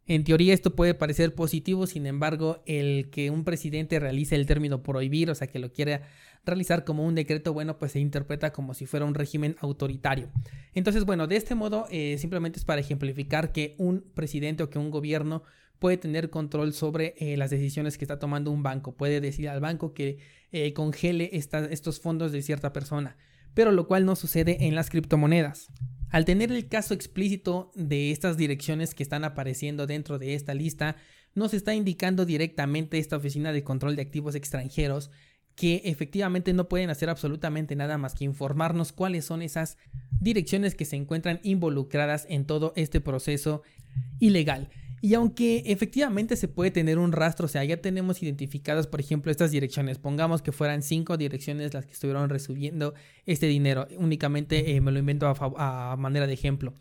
En 0.09 0.23
teoría 0.23 0.55
esto 0.55 0.75
puede 0.75 0.95
parecer 0.95 1.35
positivo, 1.35 1.85
sin 1.85 2.07
embargo, 2.07 2.63
el 2.65 3.11
que 3.11 3.29
un 3.29 3.43
presidente 3.43 3.99
realice 3.99 4.35
el 4.35 4.47
término 4.47 4.81
prohibir, 4.81 5.29
o 5.29 5.35
sea, 5.35 5.45
que 5.45 5.59
lo 5.59 5.71
quiera 5.71 6.01
realizar 6.43 6.83
como 6.83 7.05
un 7.05 7.13
decreto, 7.13 7.53
bueno, 7.53 7.77
pues 7.77 7.91
se 7.91 7.99
interpreta 7.99 8.51
como 8.51 8.73
si 8.73 8.87
fuera 8.87 9.05
un 9.05 9.13
régimen 9.13 9.55
autoritario. 9.59 10.31
Entonces, 10.73 11.05
bueno, 11.05 11.27
de 11.27 11.35
este 11.35 11.53
modo 11.53 11.85
eh, 11.91 12.17
simplemente 12.17 12.57
es 12.57 12.65
para 12.65 12.81
ejemplificar 12.81 13.51
que 13.51 13.75
un 13.77 14.01
presidente 14.15 14.63
o 14.63 14.71
que 14.71 14.79
un 14.79 14.89
gobierno 14.89 15.43
puede 15.77 15.97
tener 15.97 16.31
control 16.31 16.73
sobre 16.73 17.13
eh, 17.19 17.37
las 17.37 17.51
decisiones 17.51 17.99
que 17.99 18.03
está 18.03 18.17
tomando 18.17 18.49
un 18.49 18.63
banco, 18.63 18.95
puede 18.95 19.21
decir 19.21 19.47
al 19.47 19.59
banco 19.59 19.93
que 19.93 20.17
eh, 20.51 20.73
congele 20.73 21.29
estos 21.33 21.99
fondos 21.99 22.31
de 22.31 22.41
cierta 22.41 22.73
persona, 22.73 23.15
pero 23.53 23.71
lo 23.71 23.87
cual 23.87 24.05
no 24.05 24.15
sucede 24.15 24.65
en 24.67 24.75
las 24.75 24.89
criptomonedas. 24.89 25.67
Al 26.09 26.25
tener 26.25 26.51
el 26.51 26.67
caso 26.67 26.93
explícito 26.93 27.71
de 27.75 28.11
estas 28.11 28.35
direcciones 28.35 28.95
que 28.95 29.03
están 29.03 29.23
apareciendo 29.23 29.85
dentro 29.85 30.17
de 30.17 30.33
esta 30.33 30.53
lista, 30.53 30.95
nos 31.35 31.53
está 31.53 31.75
indicando 31.75 32.25
directamente 32.25 32.97
esta 32.97 33.17
oficina 33.17 33.51
de 33.51 33.63
control 33.63 33.95
de 33.95 34.01
activos 34.01 34.35
extranjeros 34.35 35.11
que 35.55 35.81
efectivamente 35.83 36.53
no 36.53 36.69
pueden 36.69 36.89
hacer 36.89 37.09
absolutamente 37.09 37.75
nada 37.75 37.97
más 37.97 38.15
que 38.15 38.23
informarnos 38.23 38.93
cuáles 38.93 39.25
son 39.25 39.41
esas 39.41 39.77
direcciones 40.21 40.73
que 40.73 40.85
se 40.85 40.95
encuentran 40.95 41.41
involucradas 41.43 42.25
en 42.29 42.45
todo 42.45 42.71
este 42.77 43.01
proceso 43.01 43.61
ilegal. 44.19 44.69
Y 45.01 45.13
aunque 45.13 45.63
efectivamente 45.65 46.35
se 46.35 46.47
puede 46.47 46.71
tener 46.71 46.97
un 46.97 47.11
rastro, 47.11 47.45
o 47.45 47.49
sea, 47.49 47.63
ya 47.63 47.77
tenemos 47.77 48.21
identificadas, 48.21 48.87
por 48.87 48.99
ejemplo, 48.99 49.31
estas 49.31 49.51
direcciones, 49.51 49.97
pongamos 49.97 50.41
que 50.41 50.51
fueran 50.51 50.81
cinco 50.81 51.17
direcciones 51.17 51.73
las 51.73 51.85
que 51.85 51.93
estuvieron 51.93 52.29
recibiendo 52.29 52.93
este 53.25 53.47
dinero, 53.47 53.87
únicamente 53.97 54.75
eh, 54.75 54.81
me 54.81 54.91
lo 54.91 54.99
invento 54.99 55.27
a, 55.27 55.95
manera 55.97 56.27
de 56.27 56.33
ejemplo. 56.33 56.73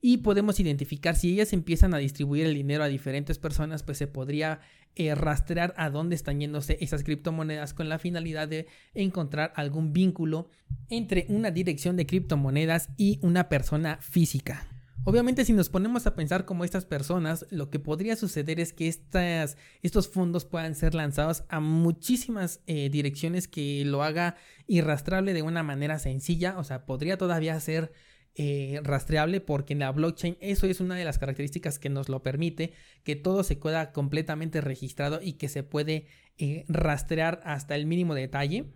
Y 0.00 0.18
podemos 0.18 0.60
identificar 0.60 1.16
si 1.16 1.32
ellas 1.32 1.54
empiezan 1.54 1.94
a 1.94 1.98
distribuir 1.98 2.44
el 2.44 2.54
dinero 2.54 2.84
a 2.84 2.88
diferentes 2.88 3.38
personas, 3.38 3.82
pues 3.82 3.96
se 3.96 4.06
podría 4.06 4.60
eh, 4.96 5.14
rastrear 5.14 5.72
a 5.78 5.88
dónde 5.88 6.14
están 6.14 6.40
yéndose 6.40 6.76
esas 6.80 7.02
criptomonedas 7.02 7.72
con 7.72 7.88
la 7.88 7.98
finalidad 7.98 8.46
de 8.46 8.66
encontrar 8.92 9.54
algún 9.56 9.94
vínculo 9.94 10.50
entre 10.90 11.24
una 11.30 11.50
dirección 11.50 11.96
de 11.96 12.06
criptomonedas 12.06 12.90
y 12.98 13.18
una 13.22 13.48
persona 13.48 13.96
física. 14.02 14.68
Obviamente 15.06 15.44
si 15.44 15.52
nos 15.52 15.68
ponemos 15.68 16.06
a 16.06 16.14
pensar 16.14 16.46
como 16.46 16.64
estas 16.64 16.86
personas, 16.86 17.46
lo 17.50 17.68
que 17.68 17.78
podría 17.78 18.16
suceder 18.16 18.58
es 18.58 18.72
que 18.72 18.88
estas, 18.88 19.58
estos 19.82 20.08
fondos 20.08 20.46
puedan 20.46 20.74
ser 20.74 20.94
lanzados 20.94 21.44
a 21.50 21.60
muchísimas 21.60 22.62
eh, 22.66 22.88
direcciones 22.88 23.46
que 23.46 23.84
lo 23.84 24.02
haga 24.02 24.36
irrastrable 24.66 25.34
de 25.34 25.42
una 25.42 25.62
manera 25.62 25.98
sencilla, 25.98 26.58
o 26.58 26.64
sea, 26.64 26.86
podría 26.86 27.18
todavía 27.18 27.60
ser 27.60 27.92
eh, 28.36 28.80
rastreable 28.82 29.42
porque 29.42 29.74
en 29.74 29.80
la 29.80 29.92
blockchain 29.92 30.38
eso 30.40 30.66
es 30.66 30.80
una 30.80 30.96
de 30.96 31.04
las 31.04 31.18
características 31.18 31.78
que 31.78 31.90
nos 31.90 32.08
lo 32.08 32.22
permite, 32.22 32.72
que 33.02 33.14
todo 33.14 33.44
se 33.44 33.60
queda 33.60 33.92
completamente 33.92 34.62
registrado 34.62 35.20
y 35.22 35.34
que 35.34 35.50
se 35.50 35.62
puede 35.62 36.06
eh, 36.38 36.64
rastrear 36.66 37.42
hasta 37.44 37.76
el 37.76 37.84
mínimo 37.84 38.14
detalle. 38.14 38.72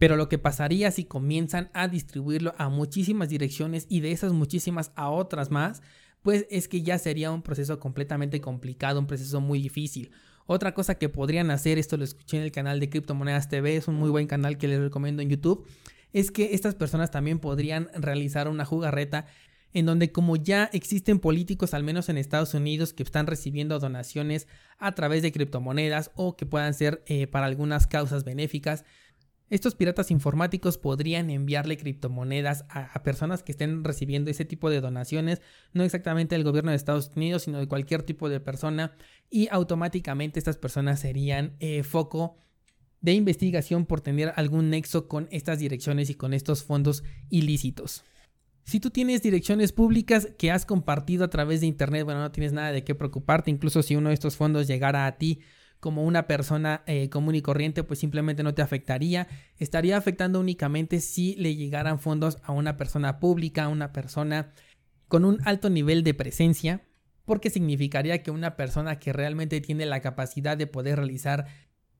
Pero 0.00 0.16
lo 0.16 0.30
que 0.30 0.38
pasaría 0.38 0.90
si 0.90 1.04
comienzan 1.04 1.68
a 1.74 1.86
distribuirlo 1.86 2.54
a 2.56 2.70
muchísimas 2.70 3.28
direcciones 3.28 3.84
y 3.90 4.00
de 4.00 4.12
esas 4.12 4.32
muchísimas 4.32 4.92
a 4.94 5.10
otras 5.10 5.50
más, 5.50 5.82
pues 6.22 6.46
es 6.50 6.68
que 6.68 6.80
ya 6.80 6.98
sería 6.98 7.30
un 7.30 7.42
proceso 7.42 7.78
completamente 7.78 8.40
complicado, 8.40 8.98
un 8.98 9.06
proceso 9.06 9.42
muy 9.42 9.60
difícil. 9.60 10.10
Otra 10.46 10.72
cosa 10.72 10.94
que 10.94 11.10
podrían 11.10 11.50
hacer, 11.50 11.76
esto 11.76 11.98
lo 11.98 12.04
escuché 12.04 12.38
en 12.38 12.44
el 12.44 12.50
canal 12.50 12.80
de 12.80 12.88
Criptomonedas 12.88 13.50
TV, 13.50 13.76
es 13.76 13.88
un 13.88 13.96
muy 13.96 14.08
buen 14.08 14.26
canal 14.26 14.56
que 14.56 14.68
les 14.68 14.80
recomiendo 14.80 15.20
en 15.20 15.28
YouTube, 15.28 15.68
es 16.14 16.30
que 16.30 16.54
estas 16.54 16.74
personas 16.74 17.10
también 17.10 17.38
podrían 17.38 17.90
realizar 17.92 18.48
una 18.48 18.64
jugarreta 18.64 19.26
en 19.74 19.84
donde 19.84 20.12
como 20.12 20.36
ya 20.36 20.70
existen 20.72 21.18
políticos, 21.18 21.74
al 21.74 21.84
menos 21.84 22.08
en 22.08 22.16
Estados 22.16 22.54
Unidos, 22.54 22.94
que 22.94 23.02
están 23.02 23.26
recibiendo 23.26 23.78
donaciones 23.78 24.48
a 24.78 24.94
través 24.94 25.20
de 25.20 25.30
criptomonedas 25.30 26.10
o 26.14 26.38
que 26.38 26.46
puedan 26.46 26.72
ser 26.72 27.02
eh, 27.06 27.26
para 27.26 27.44
algunas 27.44 27.86
causas 27.86 28.24
benéficas, 28.24 28.86
estos 29.50 29.74
piratas 29.74 30.12
informáticos 30.12 30.78
podrían 30.78 31.28
enviarle 31.28 31.76
criptomonedas 31.76 32.64
a, 32.68 33.02
personas 33.02 33.42
que 33.42 33.52
estén 33.52 33.82
recibiendo 33.82 34.30
ese 34.30 34.44
tipo 34.44 34.70
de 34.70 34.80
donaciones, 34.80 35.42
no 35.72 35.82
exactamente 35.82 36.36
del 36.36 36.44
gobierno 36.44 36.70
de 36.70 36.76
Estados 36.76 37.10
Unidos, 37.16 37.42
sino 37.42 37.58
de 37.58 37.66
cualquier 37.66 38.04
tipo 38.04 38.28
de 38.28 38.38
persona, 38.38 38.96
y 39.28 39.48
automáticamente 39.50 40.38
estas 40.38 40.56
personas 40.56 41.00
serían 41.00 41.56
eh, 41.58 41.82
foco 41.82 42.38
de 43.00 43.12
investigación 43.12 43.86
por 43.86 44.00
tener 44.00 44.32
algún 44.36 44.70
nexo 44.70 45.08
con 45.08 45.26
estas 45.32 45.58
direcciones 45.58 46.10
y 46.10 46.14
con 46.14 46.32
estos 46.32 46.62
fondos 46.62 47.02
ilícitos. 47.28 48.04
Si 48.64 48.78
tú 48.78 48.90
tienes 48.90 49.22
direcciones 49.22 49.72
públicas 49.72 50.28
que 50.38 50.52
has 50.52 50.64
compartido 50.64 51.24
a 51.24 51.30
través 51.30 51.60
de 51.60 51.66
Internet, 51.66 52.04
bueno, 52.04 52.20
no 52.20 52.30
tienes 52.30 52.52
nada 52.52 52.70
de 52.70 52.84
qué 52.84 52.94
preocuparte, 52.94 53.50
incluso 53.50 53.82
si 53.82 53.96
uno 53.96 54.10
de 54.10 54.14
estos 54.14 54.36
fondos 54.36 54.68
llegara 54.68 55.06
a 55.06 55.18
ti 55.18 55.40
como 55.80 56.04
una 56.04 56.26
persona 56.26 56.82
eh, 56.86 57.08
común 57.08 57.34
y 57.34 57.42
corriente, 57.42 57.82
pues 57.82 57.98
simplemente 57.98 58.42
no 58.42 58.54
te 58.54 58.62
afectaría. 58.62 59.26
Estaría 59.58 59.96
afectando 59.96 60.38
únicamente 60.38 61.00
si 61.00 61.34
le 61.36 61.56
llegaran 61.56 61.98
fondos 61.98 62.38
a 62.42 62.52
una 62.52 62.76
persona 62.76 63.18
pública, 63.18 63.64
a 63.64 63.68
una 63.68 63.92
persona 63.92 64.52
con 65.08 65.24
un 65.24 65.40
alto 65.44 65.70
nivel 65.70 66.04
de 66.04 66.14
presencia, 66.14 66.82
porque 67.24 67.50
significaría 67.50 68.22
que 68.22 68.30
una 68.30 68.56
persona 68.56 68.98
que 68.98 69.12
realmente 69.12 69.60
tiene 69.60 69.86
la 69.86 70.00
capacidad 70.00 70.56
de 70.56 70.66
poder 70.66 70.96
realizar 70.96 71.46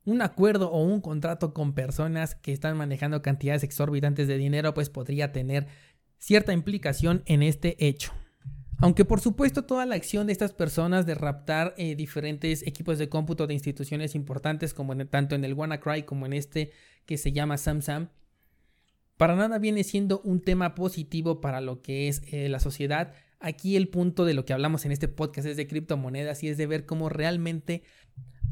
un 0.04 0.22
acuerdo 0.22 0.70
o 0.70 0.82
un 0.82 1.00
contrato 1.00 1.52
con 1.54 1.74
personas 1.74 2.34
que 2.34 2.52
están 2.52 2.76
manejando 2.76 3.22
cantidades 3.22 3.62
exorbitantes 3.62 4.28
de 4.28 4.38
dinero, 4.38 4.74
pues 4.74 4.90
podría 4.90 5.32
tener 5.32 5.66
cierta 6.18 6.52
implicación 6.52 7.22
en 7.26 7.42
este 7.42 7.76
hecho. 7.84 8.12
Aunque 8.82 9.04
por 9.04 9.20
supuesto 9.20 9.64
toda 9.64 9.84
la 9.84 9.94
acción 9.94 10.26
de 10.26 10.32
estas 10.32 10.52
personas 10.52 11.04
de 11.04 11.14
raptar 11.14 11.74
eh, 11.76 11.94
diferentes 11.94 12.66
equipos 12.66 12.98
de 12.98 13.10
cómputo 13.10 13.46
de 13.46 13.54
instituciones 13.54 14.14
importantes, 14.14 14.72
como 14.72 14.96
tanto 15.06 15.34
en 15.34 15.44
el 15.44 15.52
WannaCry 15.52 16.04
como 16.04 16.24
en 16.24 16.32
este 16.32 16.72
que 17.04 17.18
se 17.18 17.32
llama 17.32 17.58
SamSam, 17.58 18.08
para 19.18 19.36
nada 19.36 19.58
viene 19.58 19.84
siendo 19.84 20.22
un 20.22 20.40
tema 20.40 20.74
positivo 20.74 21.42
para 21.42 21.60
lo 21.60 21.82
que 21.82 22.08
es 22.08 22.22
eh, 22.32 22.48
la 22.48 22.58
sociedad. 22.58 23.12
Aquí 23.38 23.76
el 23.76 23.88
punto 23.88 24.24
de 24.24 24.32
lo 24.32 24.46
que 24.46 24.54
hablamos 24.54 24.86
en 24.86 24.92
este 24.92 25.08
podcast 25.08 25.46
es 25.46 25.58
de 25.58 25.66
criptomonedas 25.66 26.42
y 26.42 26.48
es 26.48 26.56
de 26.56 26.66
ver 26.66 26.86
cómo 26.86 27.10
realmente 27.10 27.82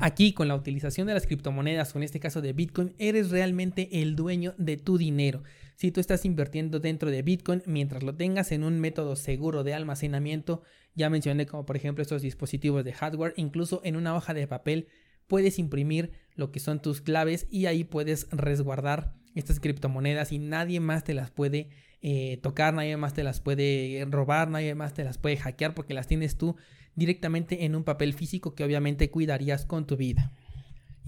Aquí, 0.00 0.32
con 0.32 0.47
la 0.47 0.54
utilización 0.54 1.08
de 1.08 1.14
las 1.14 1.26
criptomonedas, 1.26 1.92
o 1.92 1.99
en 1.99 2.04
este 2.04 2.20
caso 2.20 2.40
de 2.40 2.52
Bitcoin, 2.52 2.94
eres 2.99 3.30
realmente 3.30 4.00
el 4.00 4.14
dueño 4.14 4.54
de 4.56 4.76
tu 4.76 4.97
dinero. 4.97 5.42
Si 5.78 5.92
tú 5.92 6.00
estás 6.00 6.25
invirtiendo 6.25 6.80
dentro 6.80 7.08
de 7.08 7.23
Bitcoin, 7.23 7.62
mientras 7.64 8.02
lo 8.02 8.12
tengas 8.16 8.50
en 8.50 8.64
un 8.64 8.80
método 8.80 9.14
seguro 9.14 9.62
de 9.62 9.75
almacenamiento, 9.75 10.62
ya 10.97 11.08
mencioné 11.08 11.47
como 11.47 11.66
por 11.66 11.76
ejemplo 11.76 12.02
estos 12.02 12.20
dispositivos 12.20 12.85
de 12.85 12.92
hardware, 12.92 13.32
incluso 13.37 13.80
en 13.85 13.94
una 13.94 14.16
hoja 14.16 14.35
de 14.35 14.49
papel 14.49 14.88
puedes 15.28 15.61
imprimir 15.61 16.11
lo 16.35 16.50
que 16.50 16.58
son 16.58 16.82
tus 16.82 17.00
claves 17.00 17.47
y 17.49 17.66
ahí 17.66 17.85
puedes 17.85 18.28
resguardar 18.32 19.14
estas 19.37 19.61
criptomonedas 19.61 20.32
y 20.32 20.40
nadie 20.40 20.80
más 20.80 21.04
te 21.04 21.14
las 21.14 21.30
puede 21.30 21.68
eh, 22.02 22.38
tocar, 22.42 22.75
nadie 22.75 22.97
más 22.97 23.14
te 23.14 23.23
las 23.23 23.40
puede 23.40 24.04
robar, 24.11 24.50
nadie 24.50 24.75
más 24.75 24.94
te 24.94 25.04
las 25.04 25.16
puede 25.16 25.37
hackear 25.37 25.75
porque 25.75 25.94
las 25.94 26.08
tienes 26.08 26.37
tú 26.37 26.56
directamente 26.97 27.64
en 27.64 27.76
un 27.76 27.85
papel 27.85 28.14
físico 28.14 28.56
que 28.56 28.64
obviamente 28.64 29.12
cuidarías 29.12 29.64
con 29.64 29.87
tu 29.87 29.97
vida. 29.97 30.32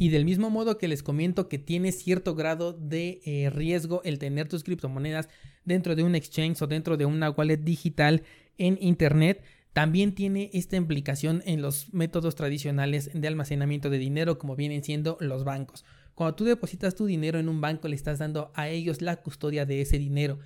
Y 0.00 0.08
del 0.08 0.24
mismo 0.24 0.48
modo 0.48 0.78
que 0.78 0.88
les 0.88 1.02
comento 1.02 1.46
que 1.46 1.58
tiene 1.58 1.92
cierto 1.92 2.34
grado 2.34 2.72
de 2.72 3.20
eh, 3.26 3.50
riesgo 3.50 4.00
el 4.02 4.18
tener 4.18 4.48
tus 4.48 4.64
criptomonedas 4.64 5.28
dentro 5.66 5.94
de 5.94 6.02
un 6.02 6.14
exchange 6.14 6.62
o 6.62 6.66
dentro 6.66 6.96
de 6.96 7.04
una 7.04 7.28
wallet 7.28 7.58
digital 7.58 8.22
en 8.56 8.78
Internet, 8.80 9.44
también 9.74 10.14
tiene 10.14 10.48
esta 10.54 10.76
implicación 10.76 11.42
en 11.44 11.60
los 11.60 11.92
métodos 11.92 12.34
tradicionales 12.34 13.10
de 13.12 13.28
almacenamiento 13.28 13.90
de 13.90 13.98
dinero 13.98 14.38
como 14.38 14.56
vienen 14.56 14.82
siendo 14.82 15.18
los 15.20 15.44
bancos. 15.44 15.84
Cuando 16.14 16.34
tú 16.34 16.44
depositas 16.44 16.94
tu 16.94 17.04
dinero 17.04 17.38
en 17.38 17.50
un 17.50 17.60
banco 17.60 17.86
le 17.86 17.94
estás 17.94 18.20
dando 18.20 18.52
a 18.54 18.70
ellos 18.70 19.02
la 19.02 19.16
custodia 19.16 19.66
de 19.66 19.82
ese 19.82 19.98
dinero. 19.98 20.38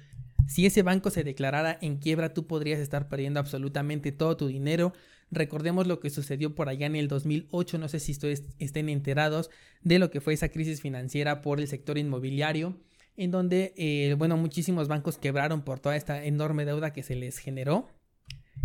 Si 0.48 0.66
ese 0.66 0.82
banco 0.82 1.10
se 1.10 1.22
declarara 1.22 1.78
en 1.80 1.98
quiebra, 1.98 2.34
tú 2.34 2.48
podrías 2.48 2.80
estar 2.80 3.08
perdiendo 3.08 3.38
absolutamente 3.38 4.10
todo 4.10 4.36
tu 4.36 4.48
dinero. 4.48 4.94
Recordemos 5.30 5.86
lo 5.86 6.00
que 6.00 6.10
sucedió 6.10 6.54
por 6.54 6.68
allá 6.68 6.86
en 6.86 6.96
el 6.96 7.08
2008, 7.08 7.78
no 7.78 7.88
sé 7.88 8.00
si 8.00 8.12
ustedes 8.12 8.44
estén 8.58 8.88
enterados 8.88 9.50
de 9.82 9.98
lo 9.98 10.10
que 10.10 10.20
fue 10.20 10.34
esa 10.34 10.48
crisis 10.48 10.80
financiera 10.80 11.42
por 11.42 11.60
el 11.60 11.68
sector 11.68 11.98
inmobiliario, 11.98 12.80
en 13.16 13.30
donde, 13.30 13.74
eh, 13.76 14.14
bueno, 14.18 14.36
muchísimos 14.36 14.88
bancos 14.88 15.18
quebraron 15.18 15.62
por 15.62 15.80
toda 15.80 15.96
esta 15.96 16.24
enorme 16.24 16.64
deuda 16.64 16.92
que 16.92 17.02
se 17.02 17.14
les 17.14 17.38
generó. 17.38 17.88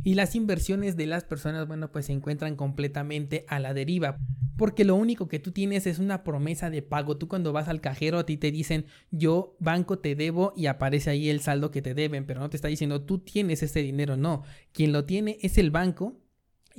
Y 0.04 0.14
las 0.14 0.36
inversiones 0.36 0.96
de 0.96 1.08
las 1.08 1.24
personas, 1.24 1.68
bueno, 1.68 1.92
pues 1.92 2.06
se 2.06 2.14
encuentran 2.14 2.56
completamente 2.56 3.46
a 3.48 3.60
la 3.60 3.74
deriva. 3.74 4.18
Porque 4.56 4.86
lo 4.86 4.96
único 4.96 5.28
que 5.28 5.40
tú 5.40 5.52
tienes 5.52 5.88
es 5.88 6.00
una 6.00 6.24
promesa 6.24 6.70
de 6.70 6.82
pago. 6.82 7.18
Tú 7.18 7.28
cuando 7.28 7.54
vas 7.54 7.68
al 7.68 7.82
cajero 7.82 8.20
a 8.20 8.26
ti 8.26 8.38
te 8.38 8.52
dicen, 8.52 8.86
yo 9.12 9.56
banco 9.60 10.00
te 10.00 10.16
debo 10.16 10.54
y 10.56 10.68
aparece 10.68 11.10
ahí 11.10 11.30
el 11.30 11.42
saldo 11.42 11.72
que 11.72 11.82
te 11.82 11.94
deben, 11.94 12.26
pero 12.26 12.40
no 12.40 12.50
te 12.50 12.58
está 12.58 12.68
diciendo, 12.68 13.02
tú 13.02 13.20
tienes 13.20 13.64
ese 13.64 13.82
dinero. 13.82 14.18
No, 14.18 14.44
quien 14.72 14.92
lo 14.92 15.06
tiene 15.06 15.38
es 15.42 15.58
el 15.58 15.72
banco 15.72 16.19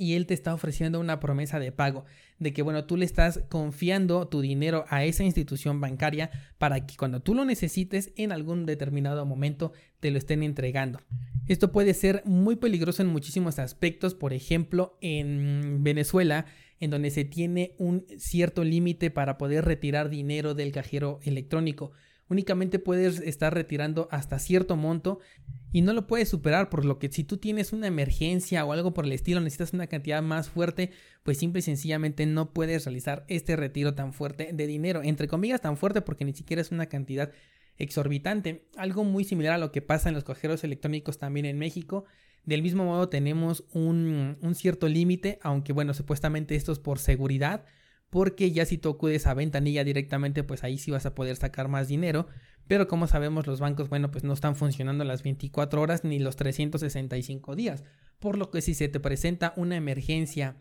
y 0.01 0.15
él 0.15 0.25
te 0.25 0.33
está 0.33 0.51
ofreciendo 0.51 0.99
una 0.99 1.19
promesa 1.19 1.59
de 1.59 1.71
pago, 1.71 2.05
de 2.39 2.53
que 2.53 2.63
bueno, 2.63 2.85
tú 2.85 2.97
le 2.97 3.05
estás 3.05 3.41
confiando 3.49 4.27
tu 4.27 4.41
dinero 4.41 4.83
a 4.89 5.05
esa 5.05 5.23
institución 5.23 5.79
bancaria 5.79 6.31
para 6.57 6.87
que 6.87 6.97
cuando 6.97 7.19
tú 7.19 7.35
lo 7.35 7.45
necesites 7.45 8.11
en 8.15 8.31
algún 8.31 8.65
determinado 8.65 9.27
momento 9.27 9.73
te 9.99 10.09
lo 10.09 10.17
estén 10.17 10.41
entregando. 10.41 11.01
Esto 11.47 11.71
puede 11.71 11.93
ser 11.93 12.23
muy 12.25 12.55
peligroso 12.55 13.03
en 13.03 13.09
muchísimos 13.09 13.59
aspectos, 13.59 14.15
por 14.15 14.33
ejemplo, 14.33 14.97
en 15.01 15.83
Venezuela, 15.83 16.47
en 16.79 16.89
donde 16.89 17.11
se 17.11 17.23
tiene 17.23 17.75
un 17.77 18.07
cierto 18.17 18.63
límite 18.63 19.11
para 19.11 19.37
poder 19.37 19.65
retirar 19.65 20.09
dinero 20.09 20.55
del 20.55 20.71
cajero 20.71 21.19
electrónico 21.21 21.91
únicamente 22.31 22.79
puedes 22.79 23.19
estar 23.19 23.53
retirando 23.53 24.07
hasta 24.09 24.39
cierto 24.39 24.77
monto 24.77 25.19
y 25.73 25.81
no 25.81 25.91
lo 25.91 26.07
puedes 26.07 26.29
superar, 26.29 26.69
por 26.69 26.85
lo 26.85 26.97
que 26.97 27.11
si 27.11 27.25
tú 27.25 27.35
tienes 27.35 27.73
una 27.73 27.87
emergencia 27.87 28.63
o 28.63 28.71
algo 28.71 28.93
por 28.93 29.03
el 29.03 29.11
estilo, 29.11 29.41
necesitas 29.41 29.73
una 29.73 29.87
cantidad 29.87 30.21
más 30.21 30.49
fuerte, 30.49 30.91
pues 31.23 31.37
simple 31.37 31.59
y 31.59 31.61
sencillamente 31.61 32.25
no 32.25 32.53
puedes 32.53 32.85
realizar 32.85 33.25
este 33.27 33.57
retiro 33.57 33.95
tan 33.95 34.13
fuerte 34.13 34.51
de 34.53 34.65
dinero, 34.65 35.01
entre 35.03 35.27
comillas 35.27 35.59
tan 35.59 35.75
fuerte 35.75 36.01
porque 36.01 36.23
ni 36.23 36.31
siquiera 36.31 36.61
es 36.61 36.71
una 36.71 36.85
cantidad 36.85 37.31
exorbitante, 37.77 38.65
algo 38.77 39.03
muy 39.03 39.25
similar 39.25 39.53
a 39.53 39.57
lo 39.57 39.73
que 39.73 39.81
pasa 39.81 40.07
en 40.07 40.15
los 40.15 40.23
cajeros 40.23 40.63
electrónicos 40.63 41.17
también 41.17 41.45
en 41.45 41.59
México. 41.59 42.05
Del 42.45 42.63
mismo 42.63 42.85
modo 42.85 43.09
tenemos 43.09 43.65
un, 43.73 44.37
un 44.41 44.55
cierto 44.55 44.87
límite, 44.87 45.37
aunque 45.41 45.73
bueno, 45.73 45.93
supuestamente 45.93 46.55
esto 46.55 46.71
es 46.71 46.79
por 46.79 46.97
seguridad, 46.97 47.65
porque 48.11 48.51
ya 48.51 48.65
si 48.65 48.77
tú 48.77 48.89
acudes 48.89 49.25
a 49.25 49.33
ventanilla 49.33 49.85
directamente, 49.85 50.43
pues 50.43 50.63
ahí 50.65 50.77
sí 50.77 50.91
vas 50.91 51.05
a 51.05 51.15
poder 51.15 51.37
sacar 51.37 51.69
más 51.69 51.87
dinero. 51.87 52.27
Pero 52.67 52.87
como 52.87 53.07
sabemos, 53.07 53.47
los 53.47 53.61
bancos, 53.61 53.89
bueno, 53.89 54.11
pues 54.11 54.25
no 54.25 54.33
están 54.33 54.57
funcionando 54.57 55.05
las 55.05 55.23
24 55.23 55.81
horas 55.81 56.03
ni 56.03 56.19
los 56.19 56.35
365 56.35 57.55
días. 57.55 57.85
Por 58.19 58.37
lo 58.37 58.51
que 58.51 58.61
si 58.61 58.73
se 58.73 58.89
te 58.89 58.99
presenta 58.99 59.53
una 59.55 59.77
emergencia 59.77 60.57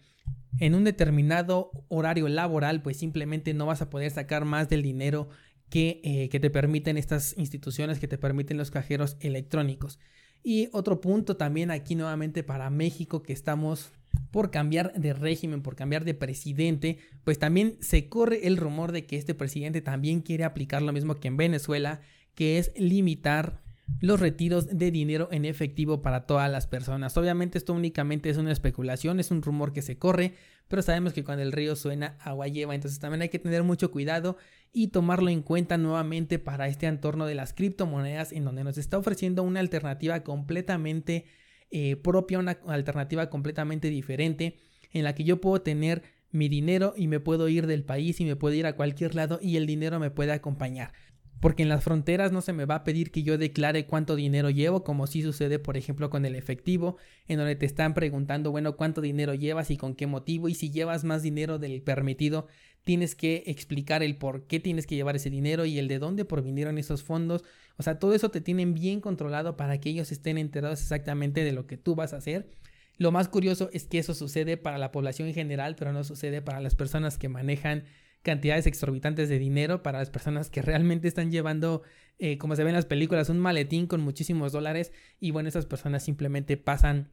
en 0.60 0.76
un 0.76 0.84
determinado 0.84 1.72
horario 1.88 2.28
laboral, 2.28 2.82
pues 2.82 2.98
simplemente 2.98 3.52
no 3.52 3.66
vas 3.66 3.82
a 3.82 3.90
poder 3.90 4.12
sacar 4.12 4.44
más 4.44 4.68
del 4.68 4.82
dinero 4.82 5.28
que, 5.70 6.00
eh, 6.04 6.28
que 6.28 6.38
te 6.38 6.50
permiten 6.50 6.96
estas 6.96 7.36
instituciones, 7.36 7.98
que 7.98 8.08
te 8.08 8.16
permiten 8.16 8.58
los 8.58 8.70
cajeros 8.70 9.16
electrónicos. 9.18 9.98
Y 10.44 10.68
otro 10.72 11.00
punto 11.00 11.36
también 11.36 11.72
aquí 11.72 11.96
nuevamente 11.96 12.44
para 12.44 12.70
México 12.70 13.22
que 13.24 13.32
estamos 13.32 13.90
por 14.30 14.50
cambiar 14.50 14.92
de 14.94 15.12
régimen, 15.12 15.62
por 15.62 15.76
cambiar 15.76 16.04
de 16.04 16.14
presidente, 16.14 16.98
pues 17.24 17.38
también 17.38 17.76
se 17.80 18.08
corre 18.08 18.46
el 18.46 18.56
rumor 18.56 18.92
de 18.92 19.06
que 19.06 19.16
este 19.16 19.34
presidente 19.34 19.80
también 19.80 20.20
quiere 20.20 20.44
aplicar 20.44 20.82
lo 20.82 20.92
mismo 20.92 21.16
que 21.16 21.28
en 21.28 21.36
Venezuela, 21.36 22.00
que 22.34 22.58
es 22.58 22.72
limitar 22.76 23.60
los 24.00 24.20
retiros 24.20 24.78
de 24.78 24.90
dinero 24.90 25.28
en 25.32 25.44
efectivo 25.44 26.00
para 26.00 26.26
todas 26.26 26.50
las 26.50 26.66
personas. 26.66 27.16
Obviamente 27.16 27.58
esto 27.58 27.72
únicamente 27.72 28.30
es 28.30 28.36
una 28.36 28.52
especulación, 28.52 29.18
es 29.18 29.30
un 29.30 29.42
rumor 29.42 29.72
que 29.72 29.82
se 29.82 29.98
corre, 29.98 30.34
pero 30.68 30.82
sabemos 30.82 31.12
que 31.12 31.24
cuando 31.24 31.42
el 31.42 31.52
río 31.52 31.74
suena, 31.74 32.16
agua 32.20 32.46
lleva, 32.46 32.74
entonces 32.74 33.00
también 33.00 33.22
hay 33.22 33.28
que 33.28 33.40
tener 33.40 33.64
mucho 33.64 33.90
cuidado 33.90 34.36
y 34.72 34.88
tomarlo 34.88 35.28
en 35.28 35.42
cuenta 35.42 35.76
nuevamente 35.76 36.38
para 36.38 36.68
este 36.68 36.86
entorno 36.86 37.26
de 37.26 37.34
las 37.34 37.52
criptomonedas 37.52 38.32
en 38.32 38.44
donde 38.44 38.62
nos 38.62 38.78
está 38.78 38.96
ofreciendo 38.96 39.42
una 39.42 39.60
alternativa 39.60 40.20
completamente 40.20 41.24
eh, 41.70 41.96
propia, 41.96 42.38
una 42.38 42.58
alternativa 42.66 43.30
completamente 43.30 43.90
diferente 43.90 44.56
en 44.92 45.04
la 45.04 45.14
que 45.14 45.24
yo 45.24 45.40
puedo 45.40 45.62
tener 45.62 46.02
mi 46.32 46.48
dinero 46.48 46.94
y 46.96 47.08
me 47.08 47.20
puedo 47.20 47.48
ir 47.48 47.66
del 47.66 47.84
país 47.84 48.20
y 48.20 48.24
me 48.24 48.36
puedo 48.36 48.54
ir 48.54 48.66
a 48.66 48.76
cualquier 48.76 49.14
lado 49.14 49.38
y 49.42 49.56
el 49.56 49.66
dinero 49.66 49.98
me 49.98 50.10
puede 50.10 50.32
acompañar. 50.32 50.92
Porque 51.40 51.62
en 51.62 51.70
las 51.70 51.82
fronteras 51.82 52.32
no 52.32 52.42
se 52.42 52.52
me 52.52 52.66
va 52.66 52.76
a 52.76 52.84
pedir 52.84 53.10
que 53.10 53.22
yo 53.22 53.38
declare 53.38 53.86
cuánto 53.86 54.14
dinero 54.14 54.50
llevo, 54.50 54.84
como 54.84 55.06
si 55.06 55.22
sucede, 55.22 55.58
por 55.58 55.78
ejemplo, 55.78 56.10
con 56.10 56.26
el 56.26 56.34
efectivo, 56.36 56.98
en 57.28 57.38
donde 57.38 57.56
te 57.56 57.64
están 57.64 57.94
preguntando, 57.94 58.50
bueno, 58.50 58.76
cuánto 58.76 59.00
dinero 59.00 59.32
llevas 59.32 59.70
y 59.70 59.78
con 59.78 59.94
qué 59.94 60.06
motivo, 60.06 60.50
y 60.50 60.54
si 60.54 60.70
llevas 60.70 61.02
más 61.02 61.22
dinero 61.22 61.58
del 61.58 61.80
permitido, 61.80 62.46
tienes 62.90 63.14
que 63.14 63.44
explicar 63.46 64.02
el 64.02 64.16
por 64.16 64.48
qué 64.48 64.58
tienes 64.58 64.84
que 64.84 64.96
llevar 64.96 65.14
ese 65.14 65.30
dinero 65.30 65.64
y 65.64 65.78
el 65.78 65.86
de 65.86 66.00
dónde 66.00 66.24
provinieron 66.24 66.76
esos 66.76 67.04
fondos. 67.04 67.44
O 67.76 67.84
sea, 67.84 68.00
todo 68.00 68.14
eso 68.14 68.32
te 68.32 68.40
tienen 68.40 68.74
bien 68.74 69.00
controlado 69.00 69.56
para 69.56 69.78
que 69.78 69.90
ellos 69.90 70.10
estén 70.10 70.38
enterados 70.38 70.80
exactamente 70.80 71.44
de 71.44 71.52
lo 71.52 71.68
que 71.68 71.76
tú 71.76 71.94
vas 71.94 72.12
a 72.12 72.16
hacer. 72.16 72.50
Lo 72.98 73.12
más 73.12 73.28
curioso 73.28 73.70
es 73.72 73.84
que 73.84 74.00
eso 74.00 74.12
sucede 74.12 74.56
para 74.56 74.76
la 74.76 74.90
población 74.90 75.28
en 75.28 75.34
general, 75.34 75.76
pero 75.76 75.92
no 75.92 76.02
sucede 76.02 76.42
para 76.42 76.58
las 76.58 76.74
personas 76.74 77.16
que 77.16 77.28
manejan 77.28 77.84
cantidades 78.22 78.66
exorbitantes 78.66 79.28
de 79.28 79.38
dinero, 79.38 79.84
para 79.84 80.00
las 80.00 80.10
personas 80.10 80.50
que 80.50 80.60
realmente 80.60 81.06
están 81.06 81.30
llevando, 81.30 81.82
eh, 82.18 82.38
como 82.38 82.56
se 82.56 82.64
ve 82.64 82.70
en 82.70 82.74
las 82.74 82.86
películas, 82.86 83.28
un 83.28 83.38
maletín 83.38 83.86
con 83.86 84.00
muchísimos 84.00 84.50
dólares 84.50 84.90
y 85.20 85.30
bueno, 85.30 85.48
esas 85.48 85.66
personas 85.66 86.02
simplemente 86.02 86.56
pasan 86.56 87.12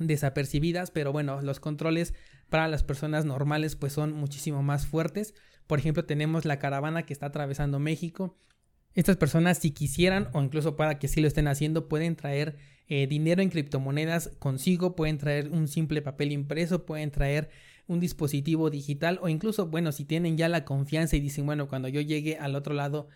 desapercibidas, 0.00 0.90
pero 0.90 1.12
bueno, 1.12 1.42
los 1.42 1.60
controles 1.60 2.12
para 2.52 2.68
las 2.68 2.82
personas 2.82 3.24
normales 3.24 3.76
pues 3.76 3.94
son 3.94 4.12
muchísimo 4.12 4.62
más 4.62 4.86
fuertes. 4.86 5.34
Por 5.66 5.78
ejemplo, 5.78 6.04
tenemos 6.04 6.44
la 6.44 6.58
caravana 6.58 7.06
que 7.06 7.14
está 7.14 7.26
atravesando 7.26 7.78
México. 7.78 8.36
Estas 8.94 9.16
personas, 9.16 9.56
si 9.56 9.70
quisieran, 9.70 10.28
o 10.34 10.42
incluso 10.42 10.76
para 10.76 10.98
que 10.98 11.08
sí 11.08 11.22
lo 11.22 11.28
estén 11.28 11.48
haciendo, 11.48 11.88
pueden 11.88 12.14
traer 12.14 12.58
eh, 12.88 13.06
dinero 13.06 13.40
en 13.40 13.48
criptomonedas 13.48 14.32
consigo, 14.38 14.94
pueden 14.94 15.16
traer 15.16 15.48
un 15.48 15.66
simple 15.66 16.02
papel 16.02 16.30
impreso, 16.30 16.84
pueden 16.84 17.10
traer 17.10 17.48
un 17.86 18.00
dispositivo 18.00 18.68
digital, 18.68 19.18
o 19.22 19.30
incluso, 19.30 19.68
bueno, 19.68 19.90
si 19.90 20.04
tienen 20.04 20.36
ya 20.36 20.50
la 20.50 20.66
confianza 20.66 21.16
y 21.16 21.20
dicen, 21.20 21.46
bueno, 21.46 21.68
cuando 21.68 21.88
yo 21.88 22.02
llegue 22.02 22.36
al 22.36 22.54
otro 22.54 22.74
lado 22.74 23.08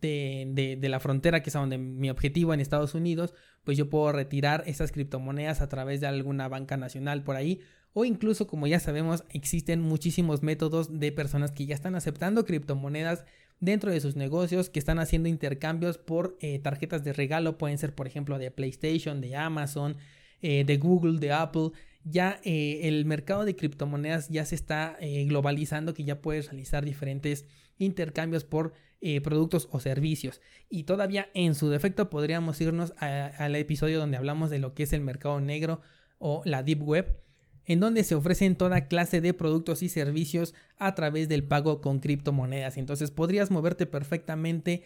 de, 0.00 0.76
de, 0.80 0.88
la 0.88 1.00
frontera, 1.00 1.42
que 1.42 1.50
es 1.50 1.54
donde 1.54 1.78
mi 1.78 2.10
objetivo 2.10 2.54
en 2.54 2.60
Estados 2.60 2.94
Unidos, 2.94 3.34
pues 3.64 3.76
yo 3.76 3.90
puedo 3.90 4.12
retirar 4.12 4.62
esas 4.66 4.92
criptomonedas 4.92 5.60
a 5.62 5.68
través 5.68 6.00
de 6.00 6.06
alguna 6.06 6.46
banca 6.46 6.76
nacional 6.76 7.24
por 7.24 7.34
ahí. 7.34 7.60
O 7.94 8.04
incluso, 8.04 8.48
como 8.48 8.66
ya 8.66 8.80
sabemos, 8.80 9.24
existen 9.30 9.80
muchísimos 9.80 10.42
métodos 10.42 10.98
de 10.98 11.12
personas 11.12 11.52
que 11.52 11.64
ya 11.64 11.76
están 11.76 11.94
aceptando 11.94 12.44
criptomonedas 12.44 13.24
dentro 13.60 13.92
de 13.92 14.00
sus 14.00 14.16
negocios, 14.16 14.68
que 14.68 14.80
están 14.80 14.98
haciendo 14.98 15.28
intercambios 15.28 15.96
por 15.96 16.36
eh, 16.40 16.58
tarjetas 16.58 17.04
de 17.04 17.12
regalo, 17.12 17.56
pueden 17.56 17.78
ser 17.78 17.94
por 17.94 18.08
ejemplo 18.08 18.38
de 18.38 18.50
PlayStation, 18.50 19.20
de 19.20 19.36
Amazon, 19.36 19.96
eh, 20.42 20.64
de 20.64 20.76
Google, 20.76 21.20
de 21.20 21.32
Apple. 21.32 21.70
Ya 22.02 22.40
eh, 22.42 22.80
el 22.82 23.04
mercado 23.04 23.44
de 23.44 23.54
criptomonedas 23.54 24.28
ya 24.28 24.44
se 24.44 24.56
está 24.56 24.98
globalizando, 25.00 25.94
que 25.94 26.04
ya 26.04 26.20
puedes 26.20 26.46
realizar 26.46 26.84
diferentes 26.84 27.46
intercambios 27.78 28.44
por 28.44 28.74
productos 29.22 29.68
o 29.70 29.80
servicios. 29.80 30.40
Y 30.68 30.84
todavía 30.84 31.28
en 31.34 31.54
su 31.54 31.68
defecto 31.68 32.10
podríamos 32.10 32.60
irnos 32.60 32.92
al 32.98 33.54
episodio 33.54 33.98
donde 33.98 34.16
hablamos 34.16 34.50
de 34.50 34.58
lo 34.58 34.74
que 34.74 34.82
es 34.82 34.94
el 34.94 35.02
mercado 35.02 35.40
negro 35.40 35.80
o 36.18 36.42
la 36.46 36.62
deep 36.62 36.82
web, 36.82 37.23
en 37.66 37.80
donde 37.80 38.04
se 38.04 38.14
ofrecen 38.14 38.56
toda 38.56 38.88
clase 38.88 39.20
de 39.20 39.34
productos 39.34 39.82
y 39.82 39.88
servicios 39.88 40.54
a 40.76 40.94
través 40.94 41.28
del 41.28 41.44
pago 41.44 41.80
con 41.80 42.00
criptomonedas. 42.00 42.76
Entonces 42.76 43.10
podrías 43.10 43.50
moverte 43.50 43.86
perfectamente 43.86 44.82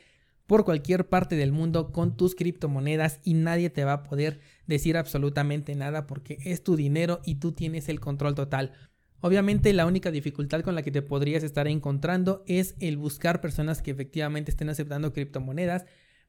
por 0.47 0.65
cualquier 0.65 1.09
parte 1.09 1.37
del 1.37 1.53
mundo 1.53 1.93
con 1.93 2.17
tus 2.17 2.35
criptomonedas 2.35 3.21
y 3.23 3.35
nadie 3.35 3.69
te 3.69 3.85
va 3.85 3.93
a 3.93 4.03
poder 4.03 4.41
decir 4.67 4.97
absolutamente 4.97 5.75
nada 5.75 6.07
porque 6.07 6.39
es 6.45 6.63
tu 6.65 6.75
dinero 6.75 7.21
y 7.25 7.35
tú 7.37 7.53
tienes 7.53 7.89
el 7.91 8.01
control 8.01 8.35
total. 8.35 8.73
Obviamente 9.21 9.73
la 9.73 9.85
única 9.85 10.11
dificultad 10.11 10.63
con 10.63 10.75
la 10.75 10.83
que 10.83 10.91
te 10.91 11.03
podrías 11.03 11.43
estar 11.43 11.69
encontrando 11.69 12.45
es 12.47 12.77
el 12.79 12.97
buscar 12.97 13.41
personas 13.41 13.83
que 13.83 13.91
efectivamente 13.91 14.51
estén 14.51 14.71
aceptando 14.71 15.13
criptomonedas, 15.13 15.85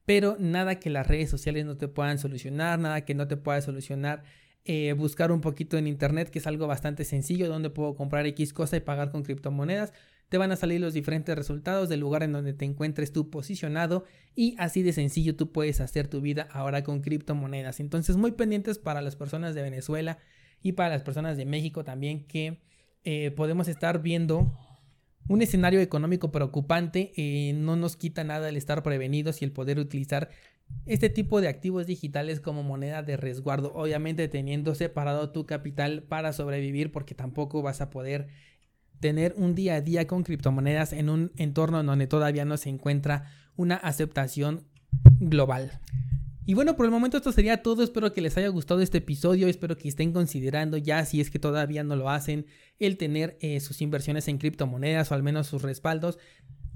pero 0.06 0.36
nada 0.38 0.80
que 0.80 0.90
las 0.90 1.08
redes 1.08 1.30
sociales 1.30 1.66
no 1.66 1.78
te 1.78 1.88
puedan 1.88 2.18
solucionar, 2.18 2.78
nada 2.80 3.06
que 3.06 3.14
no 3.14 3.28
te 3.28 3.38
pueda 3.38 3.62
solucionar 3.62 4.24
eh, 4.72 4.94
buscar 4.94 5.32
un 5.32 5.42
poquito 5.42 5.80
en 5.80 5.88
internet, 5.88 6.30
que 6.30 6.38
es 6.38 6.46
algo 6.46 6.68
bastante 6.68 7.04
sencillo, 7.04 7.50
donde 7.50 7.72
puedo 7.72 7.96
comprar 7.96 8.28
X 8.28 8.54
cosa 8.54 8.78
y 8.78 8.82
pagar 8.82 9.10
con 9.10 9.24
criptomonedas. 9.24 9.94
Te 10.30 10.38
van 10.38 10.52
a 10.52 10.56
salir 10.56 10.80
los 10.80 10.94
diferentes 10.94 11.36
resultados 11.36 11.90
del 11.90 12.02
lugar 12.02 12.22
en 12.22 12.34
donde 12.34 12.54
te 12.54 12.66
encuentres 12.66 13.12
tú 13.12 13.32
posicionado 13.32 14.06
y 14.36 14.54
así 14.60 14.84
de 14.84 14.94
sencillo 14.94 15.36
tú 15.36 15.52
puedes 15.52 15.82
hacer 15.82 16.08
tu 16.08 16.22
vida 16.22 16.48
ahora 16.52 16.84
con 16.84 17.02
criptomonedas. 17.02 17.80
Entonces 17.80 18.16
muy 18.16 18.34
pendientes 18.34 18.78
para 18.78 19.02
las 19.02 19.16
personas 19.16 19.56
de 19.56 19.64
Venezuela 19.64 20.20
y 20.62 20.74
para 20.74 20.90
las 20.90 21.02
personas 21.02 21.36
de 21.36 21.48
México 21.48 21.84
también 21.84 22.28
que 22.28 22.62
eh, 23.04 23.32
podemos 23.32 23.68
estar 23.68 24.04
viendo 24.04 24.56
un 25.28 25.42
escenario 25.42 25.80
económico 25.80 26.32
preocupante. 26.32 27.12
Eh, 27.18 27.54
no 27.54 27.76
nos 27.76 27.96
quita 27.96 28.24
nada 28.24 28.50
el 28.50 28.56
estar 28.56 28.84
prevenidos 28.84 29.42
y 29.42 29.46
el 29.46 29.52
poder 29.52 29.80
utilizar 29.80 30.30
este 30.86 31.10
tipo 31.10 31.40
de 31.42 31.48
activos 31.48 31.86
digitales 31.86 32.40
como 32.40 32.64
moneda 32.64 33.04
de 33.04 33.18
resguardo, 33.18 33.72
obviamente 33.74 34.28
teniendo 34.28 34.74
separado 34.76 35.32
tu 35.32 35.46
capital 35.46 36.04
para 36.04 36.34
sobrevivir 36.34 36.92
porque 36.92 37.16
tampoco 37.16 37.62
vas 37.62 37.82
a 37.82 37.90
poder 37.90 38.28
tener 39.00 39.34
un 39.38 39.56
día 39.56 39.76
a 39.76 39.82
día 39.82 40.08
con 40.08 40.24
criptomonedas 40.24 40.94
en 40.94 41.10
un 41.10 41.32
entorno 41.38 41.84
donde 41.84 42.08
todavía 42.08 42.46
no 42.46 42.58
se 42.58 42.70
encuentra 42.70 43.32
una 43.56 43.76
aceptación 43.76 44.66
global. 45.20 45.80
Y 46.46 46.56
bueno, 46.56 46.76
por 46.76 46.86
el 46.86 46.92
momento 46.92 47.18
esto 47.18 47.32
sería 47.32 47.62
todo. 47.62 47.84
Espero 47.84 48.12
que 48.12 48.22
les 48.22 48.36
haya 48.36 48.48
gustado 48.48 48.82
este 48.82 48.98
episodio. 48.98 49.48
Espero 49.48 49.78
que 49.78 49.88
estén 49.88 50.12
considerando 50.12 50.78
ya, 50.78 51.06
si 51.06 51.22
es 51.22 51.30
que 51.30 51.38
todavía 51.38 51.84
no 51.84 51.96
lo 51.96 52.10
hacen, 52.10 52.48
el 52.80 52.98
tener 52.98 53.38
eh, 53.40 53.60
sus 53.60 53.82
inversiones 53.82 54.28
en 54.28 54.40
criptomonedas 54.40 55.12
o 55.12 55.14
al 55.14 55.22
menos 55.22 55.46
sus 55.46 55.62
respaldos. 55.62 56.18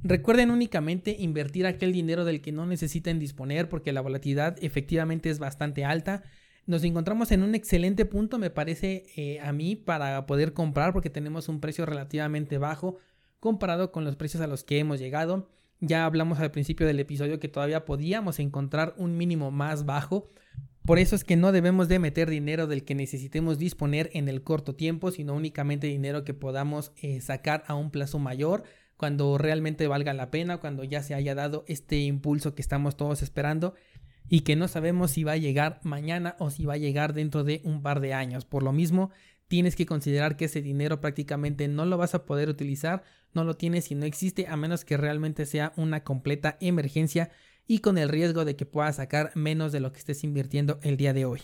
Recuerden 0.03 0.51
únicamente 0.51 1.15
invertir 1.17 1.65
aquel 1.65 1.93
dinero 1.93 2.25
del 2.25 2.41
que 2.41 2.51
no 2.51 2.65
necesiten 2.65 3.19
disponer 3.19 3.69
porque 3.69 3.93
la 3.93 4.01
volatilidad 4.01 4.57
efectivamente 4.61 5.29
es 5.29 5.39
bastante 5.39 5.85
alta. 5.85 6.23
Nos 6.65 6.83
encontramos 6.83 7.31
en 7.31 7.41
un 7.41 7.55
excelente 7.55 8.05
punto, 8.05 8.37
me 8.37 8.49
parece 8.49 9.05
eh, 9.15 9.39
a 9.39 9.53
mí, 9.53 9.77
para 9.77 10.25
poder 10.25 10.53
comprar 10.53 10.91
porque 10.91 11.09
tenemos 11.09 11.47
un 11.47 11.61
precio 11.61 11.85
relativamente 11.85 12.57
bajo 12.57 12.97
comparado 13.39 13.91
con 13.91 14.03
los 14.03 14.17
precios 14.17 14.43
a 14.43 14.47
los 14.47 14.63
que 14.63 14.79
hemos 14.79 14.99
llegado. 14.99 15.49
Ya 15.79 16.05
hablamos 16.05 16.39
al 16.39 16.51
principio 16.51 16.85
del 16.85 16.99
episodio 16.99 17.39
que 17.39 17.49
todavía 17.49 17.85
podíamos 17.85 18.39
encontrar 18.39 18.93
un 18.97 19.17
mínimo 19.17 19.51
más 19.51 19.85
bajo. 19.85 20.29
Por 20.85 20.99
eso 20.99 21.15
es 21.15 21.23
que 21.23 21.37
no 21.37 21.53
debemos 21.53 21.87
de 21.87 21.99
meter 21.99 22.29
dinero 22.29 22.67
del 22.67 22.83
que 22.83 22.95
necesitemos 22.95 23.57
disponer 23.57 24.09
en 24.13 24.27
el 24.27 24.43
corto 24.43 24.75
tiempo, 24.75 25.11
sino 25.11 25.33
únicamente 25.33 25.87
dinero 25.87 26.25
que 26.25 26.33
podamos 26.33 26.91
eh, 26.97 27.21
sacar 27.21 27.63
a 27.67 27.75
un 27.75 27.89
plazo 27.89 28.19
mayor 28.19 28.63
cuando 28.97 29.37
realmente 29.37 29.87
valga 29.87 30.13
la 30.13 30.31
pena, 30.31 30.57
cuando 30.57 30.83
ya 30.83 31.03
se 31.03 31.13
haya 31.13 31.35
dado 31.35 31.65
este 31.67 31.99
impulso 31.99 32.55
que 32.55 32.61
estamos 32.61 32.95
todos 32.97 33.21
esperando 33.21 33.73
y 34.29 34.41
que 34.41 34.55
no 34.55 34.67
sabemos 34.67 35.11
si 35.11 35.23
va 35.23 35.33
a 35.33 35.37
llegar 35.37 35.79
mañana 35.83 36.35
o 36.39 36.49
si 36.49 36.65
va 36.65 36.73
a 36.73 36.77
llegar 36.77 37.13
dentro 37.13 37.43
de 37.43 37.61
un 37.63 37.81
par 37.81 37.99
de 37.99 38.13
años. 38.13 38.45
Por 38.45 38.63
lo 38.63 38.71
mismo, 38.71 39.11
tienes 39.47 39.75
que 39.75 39.85
considerar 39.85 40.37
que 40.37 40.45
ese 40.45 40.61
dinero 40.61 41.01
prácticamente 41.01 41.67
no 41.67 41.85
lo 41.85 41.97
vas 41.97 42.15
a 42.15 42.25
poder 42.25 42.49
utilizar, 42.49 43.03
no 43.33 43.43
lo 43.43 43.55
tienes 43.55 43.85
si 43.85 43.95
no 43.95 44.05
existe, 44.05 44.47
a 44.47 44.55
menos 44.55 44.85
que 44.85 44.97
realmente 44.97 45.45
sea 45.45 45.73
una 45.75 46.03
completa 46.03 46.57
emergencia 46.61 47.31
y 47.67 47.79
con 47.79 47.97
el 47.97 48.09
riesgo 48.09 48.45
de 48.45 48.55
que 48.55 48.65
puedas 48.65 48.97
sacar 48.97 49.31
menos 49.35 49.71
de 49.71 49.79
lo 49.79 49.91
que 49.91 49.99
estés 49.99 50.23
invirtiendo 50.23 50.79
el 50.81 50.97
día 50.97 51.13
de 51.13 51.25
hoy. 51.25 51.41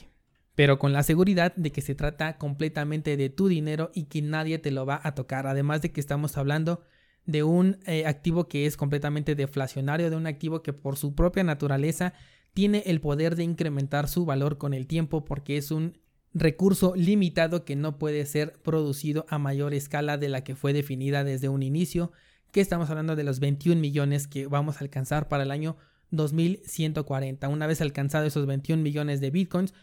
Pero 0.55 0.77
con 0.77 0.91
la 0.91 1.03
seguridad 1.03 1.55
de 1.55 1.71
que 1.71 1.81
se 1.81 1.95
trata 1.95 2.37
completamente 2.37 3.15
de 3.15 3.29
tu 3.29 3.47
dinero 3.47 3.91
y 3.93 4.05
que 4.05 4.21
nadie 4.21 4.59
te 4.59 4.71
lo 4.71 4.85
va 4.85 4.99
a 5.03 5.15
tocar. 5.15 5.47
Además 5.47 5.81
de 5.81 5.91
que 5.91 6.01
estamos 6.01 6.37
hablando 6.37 6.83
de 7.25 7.43
un 7.43 7.77
eh, 7.85 8.05
activo 8.05 8.47
que 8.47 8.65
es 8.65 8.77
completamente 8.77 9.35
deflacionario, 9.35 10.09
de 10.09 10.15
un 10.15 10.27
activo 10.27 10.61
que 10.61 10.73
por 10.73 10.97
su 10.97 11.13
propia 11.13 11.43
naturaleza 11.43 12.13
tiene 12.53 12.83
el 12.85 13.01
poder 13.01 13.35
de 13.35 13.43
incrementar 13.43 14.07
su 14.07 14.25
valor 14.25 14.57
con 14.57 14.73
el 14.73 14.87
tiempo 14.87 15.25
porque 15.25 15.57
es 15.57 15.71
un 15.71 15.97
recurso 16.33 16.93
limitado 16.95 17.65
que 17.65 17.75
no 17.75 17.97
puede 17.97 18.25
ser 18.25 18.53
producido 18.61 19.25
a 19.29 19.37
mayor 19.37 19.73
escala 19.73 20.17
de 20.17 20.29
la 20.29 20.43
que 20.43 20.55
fue 20.55 20.73
definida 20.73 21.23
desde 21.23 21.49
un 21.49 21.63
inicio, 21.63 22.11
que 22.51 22.61
estamos 22.61 22.89
hablando 22.89 23.15
de 23.15 23.23
los 23.23 23.39
21 23.39 23.79
millones 23.79 24.27
que 24.27 24.47
vamos 24.47 24.77
a 24.77 24.79
alcanzar 24.83 25.27
para 25.27 25.43
el 25.43 25.51
año 25.51 25.77
2140. 26.11 27.47
Una 27.49 27.67
vez 27.67 27.81
alcanzado 27.81 28.25
esos 28.25 28.45
21 28.45 28.81
millones 28.81 29.21
de 29.21 29.31
bitcoins, 29.31 29.73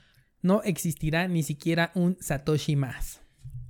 no 0.43 0.63
existirá 0.63 1.29
ni 1.29 1.43
siquiera 1.43 1.93
un 1.95 2.17
Satoshi 2.21 2.77
más. 2.77 3.26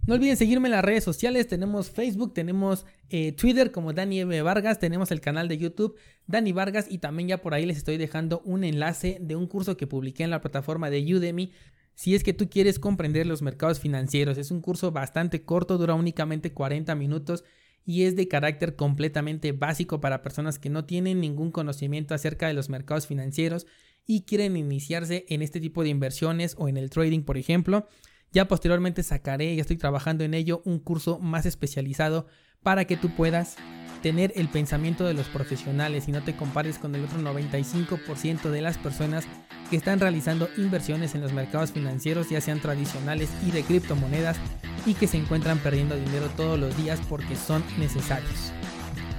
No 0.06 0.14
olviden 0.14 0.36
seguirme 0.36 0.68
en 0.68 0.72
las 0.72 0.84
redes 0.84 1.02
sociales, 1.02 1.48
tenemos 1.48 1.90
Facebook, 1.90 2.32
tenemos 2.32 2.86
eh, 3.10 3.32
Twitter 3.32 3.72
como 3.72 3.92
Dani 3.92 4.20
M. 4.20 4.40
Vargas, 4.42 4.78
tenemos 4.78 5.10
el 5.10 5.20
canal 5.20 5.48
de 5.48 5.58
YouTube 5.58 5.96
Dani 6.28 6.52
Vargas 6.52 6.86
y 6.88 6.98
también 6.98 7.28
ya 7.28 7.42
por 7.42 7.54
ahí 7.54 7.66
les 7.66 7.76
estoy 7.76 7.96
dejando 7.96 8.40
un 8.44 8.62
enlace 8.62 9.18
de 9.20 9.34
un 9.34 9.48
curso 9.48 9.76
que 9.76 9.88
publiqué 9.88 10.22
en 10.22 10.30
la 10.30 10.40
plataforma 10.40 10.90
de 10.90 11.02
Udemy 11.12 11.52
si 11.96 12.14
es 12.14 12.22
que 12.22 12.32
tú 12.32 12.48
quieres 12.48 12.78
comprender 12.78 13.26
los 13.26 13.42
mercados 13.42 13.80
financieros. 13.80 14.38
Es 14.38 14.52
un 14.52 14.60
curso 14.60 14.92
bastante 14.92 15.42
corto, 15.42 15.76
dura 15.76 15.94
únicamente 15.94 16.52
40 16.52 16.94
minutos 16.94 17.42
y 17.84 18.04
es 18.04 18.14
de 18.14 18.28
carácter 18.28 18.76
completamente 18.76 19.50
básico 19.50 20.00
para 20.00 20.22
personas 20.22 20.60
que 20.60 20.70
no 20.70 20.84
tienen 20.84 21.20
ningún 21.20 21.50
conocimiento 21.50 22.14
acerca 22.14 22.46
de 22.46 22.54
los 22.54 22.68
mercados 22.68 23.08
financieros 23.08 23.66
y 24.06 24.22
quieren 24.22 24.56
iniciarse 24.56 25.24
en 25.28 25.42
este 25.42 25.58
tipo 25.58 25.82
de 25.82 25.88
inversiones 25.88 26.54
o 26.58 26.68
en 26.68 26.76
el 26.76 26.90
trading, 26.90 27.22
por 27.22 27.38
ejemplo. 27.38 27.88
Ya 28.36 28.48
posteriormente 28.48 29.02
sacaré, 29.02 29.56
ya 29.56 29.62
estoy 29.62 29.78
trabajando 29.78 30.22
en 30.22 30.34
ello, 30.34 30.60
un 30.66 30.78
curso 30.78 31.18
más 31.18 31.46
especializado 31.46 32.26
para 32.62 32.84
que 32.84 32.98
tú 32.98 33.08
puedas 33.08 33.56
tener 34.02 34.30
el 34.36 34.50
pensamiento 34.50 35.06
de 35.06 35.14
los 35.14 35.26
profesionales 35.28 36.06
y 36.06 36.12
no 36.12 36.22
te 36.22 36.36
compares 36.36 36.78
con 36.78 36.94
el 36.94 37.02
otro 37.02 37.18
95% 37.20 38.50
de 38.50 38.60
las 38.60 38.76
personas 38.76 39.24
que 39.70 39.76
están 39.76 40.00
realizando 40.00 40.50
inversiones 40.58 41.14
en 41.14 41.22
los 41.22 41.32
mercados 41.32 41.72
financieros, 41.72 42.28
ya 42.28 42.42
sean 42.42 42.60
tradicionales 42.60 43.30
y 43.46 43.52
de 43.52 43.62
criptomonedas, 43.62 44.36
y 44.84 44.92
que 44.92 45.06
se 45.06 45.16
encuentran 45.16 45.56
perdiendo 45.60 45.96
dinero 45.96 46.28
todos 46.36 46.58
los 46.60 46.76
días 46.76 47.00
porque 47.08 47.36
son 47.36 47.64
necesarios. 47.78 48.52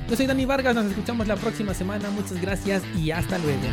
Yo 0.07 0.15
soy 0.15 0.27
Dani 0.27 0.45
Vargas, 0.45 0.75
nos 0.75 0.85
escuchamos 0.85 1.25
la 1.25 1.37
próxima 1.37 1.73
semana, 1.73 2.11
muchas 2.11 2.39
gracias 2.39 2.83
y 2.95 3.09
hasta 3.09 3.39
luego. 3.39 3.63